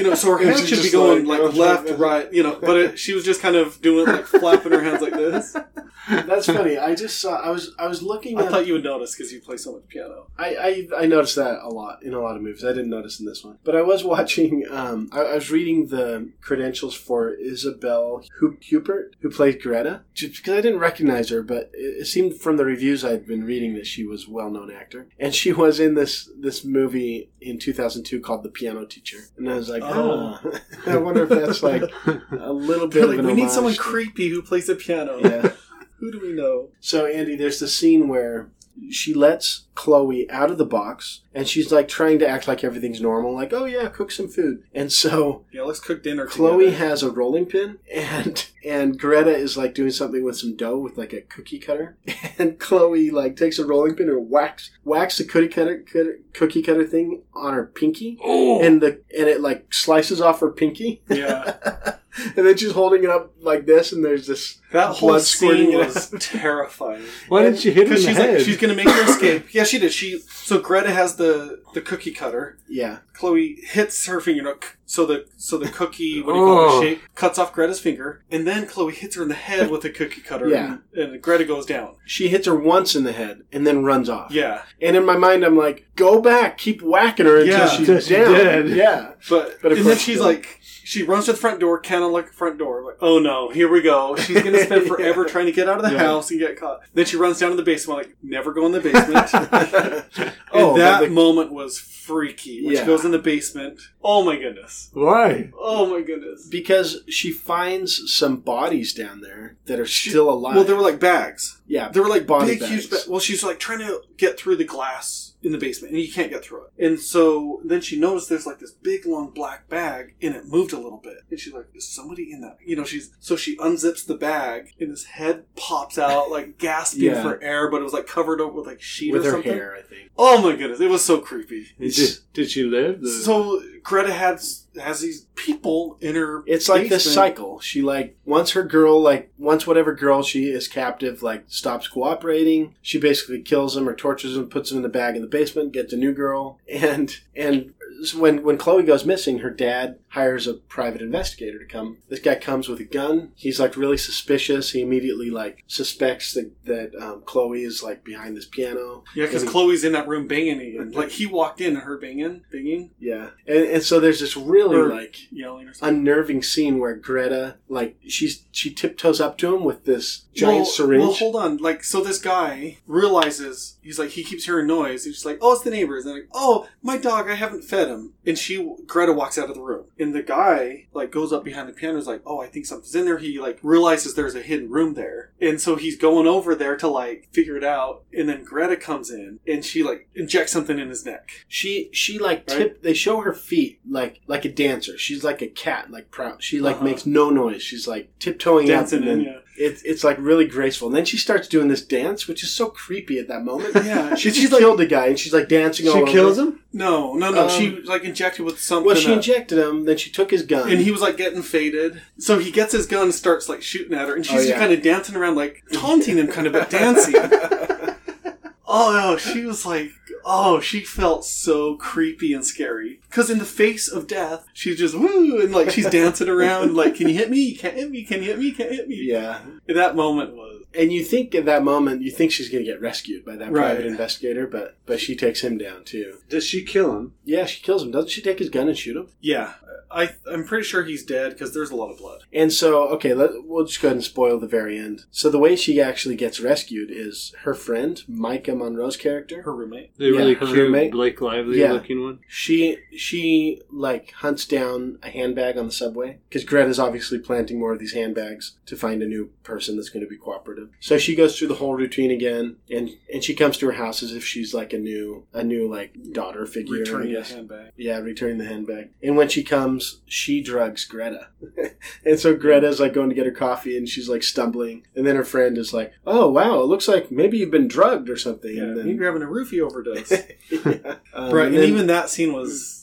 [0.00, 2.32] You know, so her hands should be going like, like, left, like right.
[2.32, 5.12] You know, but it, she was just kind of doing like flapping her hands like
[5.12, 5.56] this.
[6.08, 6.78] That's funny.
[6.78, 7.36] I just saw.
[7.36, 7.74] I was.
[7.78, 8.38] I was looking.
[8.38, 10.26] I at, thought you would notice because you play so much piano.
[10.38, 12.64] I, I I noticed that a lot in a lot of movies.
[12.64, 14.66] I didn't notice in this one, but I was watching.
[14.70, 20.36] Um, I, I was reading the credentials for Isabelle Hu- Huppert, who played Greta, just
[20.36, 23.74] because I didn't recognize her, but it, it seemed from the reviews I'd been reading
[23.74, 28.20] that she was a well-known actor, and she was in this this movie in 2002
[28.20, 29.89] called The Piano Teacher, and I was like, Oh.
[29.92, 30.40] Oh,
[30.86, 31.82] I wonder if that's like
[32.30, 35.18] a little bit They're of like, an we need someone creepy who plays the piano.
[35.18, 35.52] Yeah.
[35.98, 36.70] Who do we know?
[36.80, 38.48] So Andy, there's the scene where
[38.90, 43.00] she lets Chloe out of the box, and she's like trying to act like everything's
[43.00, 46.26] normal, like, "Oh yeah, cook some food." And so Yeah, let's cook dinner.
[46.26, 46.84] Chloe together.
[46.88, 50.98] has a rolling pin, and and Greta is like doing something with some dough with
[50.98, 51.96] like a cookie cutter,
[52.38, 56.62] and Chloe like takes a rolling pin and whacks whacks the cookie cutter, cutter cookie
[56.62, 61.02] cutter thing on her pinky, and the and it like slices off her pinky.
[61.08, 61.94] Yeah.
[62.36, 65.70] and then she's holding it up like this, and there's this That whole blood squirting
[65.70, 67.02] scene was terrifying.
[67.28, 68.34] Why didn't she hit her Because she's head?
[68.36, 69.52] like she's gonna make her escape.
[69.54, 69.92] Yeah, she did.
[69.92, 72.58] She so Greta has the the cookie cutter.
[72.68, 72.98] Yeah.
[73.14, 76.80] Chloe hits her finger, so the so the cookie what do you call Oh.
[76.80, 79.82] it, shape cuts off Greta's finger, and then Chloe hits her in the head with
[79.82, 80.48] the cookie cutter.
[80.48, 80.78] Yeah.
[80.94, 81.96] and, and Greta goes down.
[82.06, 84.30] She hits her once in the head and then runs off.
[84.32, 87.68] Yeah, And in my mind, I'm like, go back, keep whacking her until Yeah.
[87.68, 88.32] she's Until she's down.
[88.32, 88.68] dead.
[88.70, 89.12] Yeah.
[89.28, 90.56] but, But of and then she's the- like.
[90.82, 92.82] She runs to the front door, kind of like the front door.
[92.84, 94.16] Like, oh no, here we go.
[94.16, 95.98] She's gonna spend forever trying to get out of the Yeah.
[95.98, 96.80] house and get caught.
[96.94, 97.98] Then she runs down to the basement.
[97.98, 99.32] Like, never go in the basement.
[100.18, 102.64] and Oh, that the- moment was freaky.
[102.64, 102.80] When Yeah.
[102.80, 103.80] she goes in the basement.
[104.02, 104.90] Oh my goodness.
[104.92, 105.50] Why?
[105.58, 106.46] Oh my goodness.
[106.48, 110.54] Because she finds some bodies down there that are still alive.
[110.56, 111.60] Well, they were like bags.
[111.66, 112.90] yeah, They were like body big, huge.
[112.90, 113.04] bags.
[113.06, 116.12] Ba- well, she's like trying to get through the glass in the basement, and you
[116.12, 116.84] can't get through it.
[116.86, 120.72] And so then she noticed there's like this big, long black bag, and it moved
[120.72, 121.18] a little bit.
[121.30, 124.74] And she's like, "Is somebody in that?" You know, she's so she unzips the bag,
[124.78, 127.22] and his head pops out, like gasping Yeah.
[127.22, 129.52] for air, but it was like covered up with like sheet with or her something.
[129.52, 130.10] hair, I think.
[130.18, 131.68] Oh my goodness, it was so creepy.
[131.78, 133.00] Did, did she live?
[133.00, 136.42] The- So Greta has has these people in her.
[136.46, 137.60] It's like this cycle.
[137.60, 142.74] She like once her girl like once whatever girl she is captive like stops cooperating,
[142.82, 145.72] she basically kills him or tortures him, puts him in the bag in the basement,
[145.72, 147.74] gets a new girl, and and
[148.16, 151.98] when when Chloe goes missing, her dad hires a private investigator to come.
[152.08, 153.32] This guy comes with a gun.
[153.36, 154.70] He's like really suspicious.
[154.70, 159.04] He immediately like suspects that that um, Chloe is like behind this piano.
[159.14, 160.92] Yeah, because Chloe's in that room banging again.
[160.92, 164.76] Like he walked in and her banging, banging, Yeah, and, and so there's this really
[164.76, 165.98] Or like yelling or something.
[165.98, 170.64] unnerving scene where Greta like she's she tiptoes up to him with this giant well,
[170.64, 171.02] syringe.
[171.02, 171.56] Well, hold on.
[171.58, 175.04] Like, so this guy realizes he's like he keeps hearing noise.
[175.04, 177.28] He's like, "Oh, it's the neighbors." And like, "Oh, my dog.
[177.30, 180.86] I haven't fed him." And she Greta walks out of the room, and the guy
[180.94, 181.98] like goes up behind the piano.
[181.98, 184.94] Is like, "Oh, I think something's in there." He like realizes there's a hidden room
[184.94, 188.04] there, and so he's going over there to like figure it out.
[188.16, 191.28] And then Greta comes in, and she like injects something in his neck.
[191.48, 192.82] she she like tip.
[192.82, 194.96] They show her feet like like a dancer.
[194.96, 196.42] She's like a cat, like proud.
[196.42, 196.84] She like Uh-huh.
[196.84, 197.62] makes no noise.
[197.62, 199.38] She's like tiptoeing Dancing up, and in, yeah.
[199.60, 200.88] It's it's like really graceful.
[200.88, 203.74] And then she starts doing this dance, which is so creepy at that moment.
[203.74, 205.86] Yeah, she she's just like- killed the guy, and she's like dancing.
[205.86, 206.06] she over.
[206.10, 206.60] kills him?
[206.72, 207.44] No, no, no.
[207.44, 208.86] Um, she like injected with something.
[208.86, 209.84] Well, she that- injected him.
[209.84, 212.00] Then she took his gun, and he was like getting faded.
[212.18, 214.58] So he gets his gun and starts like shooting at her, and she's Oh, yeah.
[214.58, 217.14] kind of dancing around, like taunting him, kind of, but dancing.
[218.66, 219.90] oh no, she was like,
[220.24, 223.00] oh, she felt so creepy and scary.
[223.08, 226.94] Because in the face of death, she's just woo, and like she's dancing around, like,
[226.96, 227.38] can you hit me?
[227.40, 228.02] You can't hit me.
[228.04, 228.46] Can you hit me?
[228.46, 228.96] You can't hit me.
[229.02, 229.40] yeah.
[229.68, 232.70] And that moment was And you think at that moment, you think she's going to
[232.70, 233.62] get rescued by that Right.
[233.74, 236.18] private investigator, but but she takes him down too.
[236.28, 237.14] Does she kill him?
[237.24, 237.90] Yeah, she kills him.
[237.90, 239.08] Doesn't she take his gun and shoot him?
[239.20, 239.54] yeah.
[239.90, 242.22] I I'm pretty sure he's dead because there's a lot of blood.
[242.32, 245.04] And so, okay, let, we'll just go ahead and spoil the very end.
[245.10, 249.42] So the way she actually gets rescued is her friend, Maika Monroe's character.
[249.42, 249.96] Her roommate.
[249.98, 250.92] The really her cute roommate.
[250.92, 251.72] Blake Lively Yeah.
[251.72, 252.20] looking one?
[252.28, 257.72] She she like hunts down a handbag on the subway because Greta's obviously planting more
[257.72, 260.68] of these handbags to find a new person that's going to be cooperative.
[260.80, 264.02] So she goes through the whole routine again, and and she comes to her house
[264.02, 266.78] as if she's like a new a new like daughter figure.
[266.78, 267.72] Returning I the handbag.
[267.76, 268.90] Yeah, returning the handbag.
[269.02, 269.59] And when she comes,
[270.06, 271.28] she drugs Greta.
[272.04, 274.86] and so Greta's like going to get her coffee and she's like stumbling.
[274.94, 278.08] And then her friend is like, Oh wow, it looks like maybe you've been drugged
[278.10, 278.54] or something.
[278.56, 280.10] Yeah, and maybe then you're having a roofie overdose.
[280.50, 280.96] yeah.
[281.14, 282.79] Um, right, and and then- even that scene was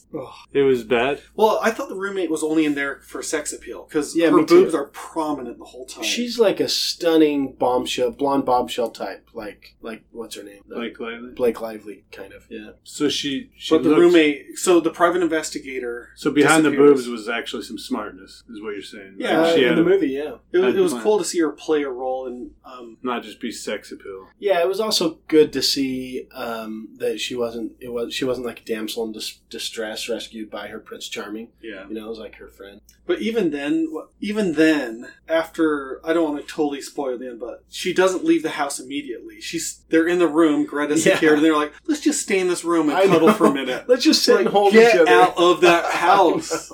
[0.54, 1.22] It was bad.
[1.36, 4.38] Well, I thought the roommate was only in there for sex appeal because Yeah, her
[4.38, 4.64] me too.
[4.64, 6.04] boobs are prominent the whole time.
[6.04, 10.62] She's like a stunning bombshell, blonde bombshell type, like like what's her name?
[10.68, 11.32] Blake Lively.
[11.32, 12.46] Blake Lively, kind of.
[12.50, 12.72] Yeah.
[12.84, 16.10] So she, she but the looked- roommate, so the private investigator.
[16.16, 16.96] So behind the disappears.
[17.06, 19.16] boobs was actually some smartness, is what you're saying.
[19.18, 20.36] Yeah, Like, Uh, she in had the a- movie, yeah.
[20.52, 22.52] It was, it was cool to see her play a role in.
[22.66, 24.28] Um, not just be sex appeal.
[24.40, 27.74] Yeah, it was also good to see um, that she wasn't.
[27.80, 31.50] It was she wasn't like a damsel in dis- distress rescued by her Prince Charming.
[31.62, 31.88] Yeah.
[31.88, 32.82] you know, it was like her friend.
[33.06, 33.88] But even then,
[34.22, 38.44] even then, after I don't want to totally spoil the end, but she doesn't leave
[38.44, 39.40] the house immediately.
[39.42, 41.14] She's they're in the room, Greta's Yeah.
[41.14, 43.34] secured, and they're like, let's just stay in this room and I cuddle know.
[43.34, 43.86] for a minute.
[43.88, 45.10] Let's just sit like, and hold get each other.
[45.12, 46.72] out of that house.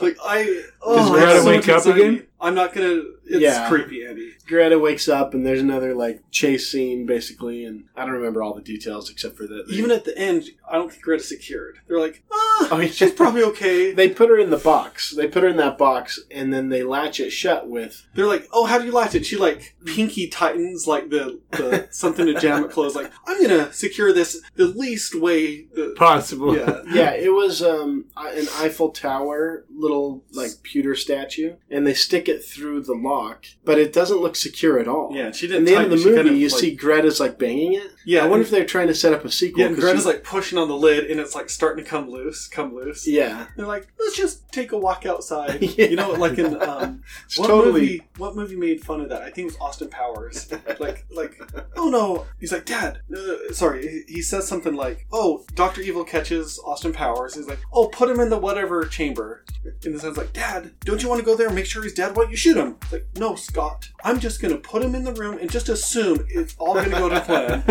[0.00, 2.26] like I, oh, Does I Greta so wake much up again?
[2.40, 3.02] I'm not gonna.
[3.32, 3.68] It's Yeah.
[3.68, 4.32] creepy, Andy.
[4.46, 8.54] Greta wakes up and there's another like chase scene basically, and I don't remember all
[8.54, 9.64] the details except for that.
[9.70, 11.78] Even at the end, I don't think Greta's secured.
[11.88, 12.88] They're like, ah, Oh, yeah.
[12.88, 13.92] she's probably okay.
[13.94, 15.10] they put her in the box.
[15.10, 18.06] They put her in that box, and then they latch it shut with.
[18.14, 19.26] They're like, oh, how do you latch it?
[19.26, 22.94] She like pinky tightens like the, the something to jam it closed.
[22.96, 25.62] Like, I'm gonna secure this the least way.
[25.74, 26.56] The, Possible.
[26.56, 32.28] yeah, Yeah, it was um, an Eiffel Tower little like pewter statue, and they stick
[32.28, 33.21] it through the lock,
[33.64, 35.10] but it doesn't look secure at all.
[35.12, 35.60] Yeah, she didn't.
[35.60, 37.88] In the end of the movie, you like- see Greta's like banging it.
[38.04, 39.60] Yeah, I wonder if they're trying to set up a sequel.
[39.60, 42.10] Yeah, and Greta's she- like pushing on the lid, and it's like starting to come
[42.10, 43.06] loose, come loose.
[43.06, 45.62] yeah, They're like, let's just take a walk outside.
[45.72, 45.86] Yeah.
[45.86, 47.02] You know, like in um,
[47.36, 48.02] what totally- movie?
[48.18, 49.22] What movie made fun of that?
[49.22, 50.52] I think it was Austin Powers.
[50.80, 51.40] like, like,
[51.76, 53.00] oh no, he's like, Dad.
[53.14, 57.34] Uh, sorry, he, he says something like, oh, Doctor Evil catches Austin Powers.
[57.34, 59.44] He's like, oh, put him in the whatever chamber.
[59.84, 61.94] In the sense, like, Dad, don't you want to go there and make sure he's
[61.94, 62.16] dead?
[62.16, 62.76] Why don't you shoot him?
[62.82, 63.88] It's like, no, Scott.
[64.04, 67.08] I'm just gonna put him in the room and just assume it's all gonna go
[67.08, 67.62] to plan.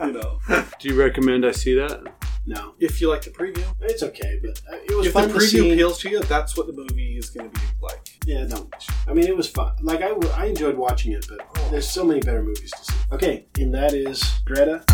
[0.06, 0.38] you know,
[0.78, 2.02] Do you recommend I see that?
[2.46, 3.64] no, if you like the preview.
[3.80, 5.06] it's okay, but uh, it was fun.
[5.06, 5.72] if the fun to preview see.
[5.72, 8.08] appeals to you, that's what the movie is going to be like.
[8.26, 8.68] Yeah, no.
[9.06, 9.74] I mean, it was fun.
[9.80, 12.98] Like I, I enjoyed watching it, but there's so many better movies to see.
[13.12, 14.84] Okay, and that is Greta.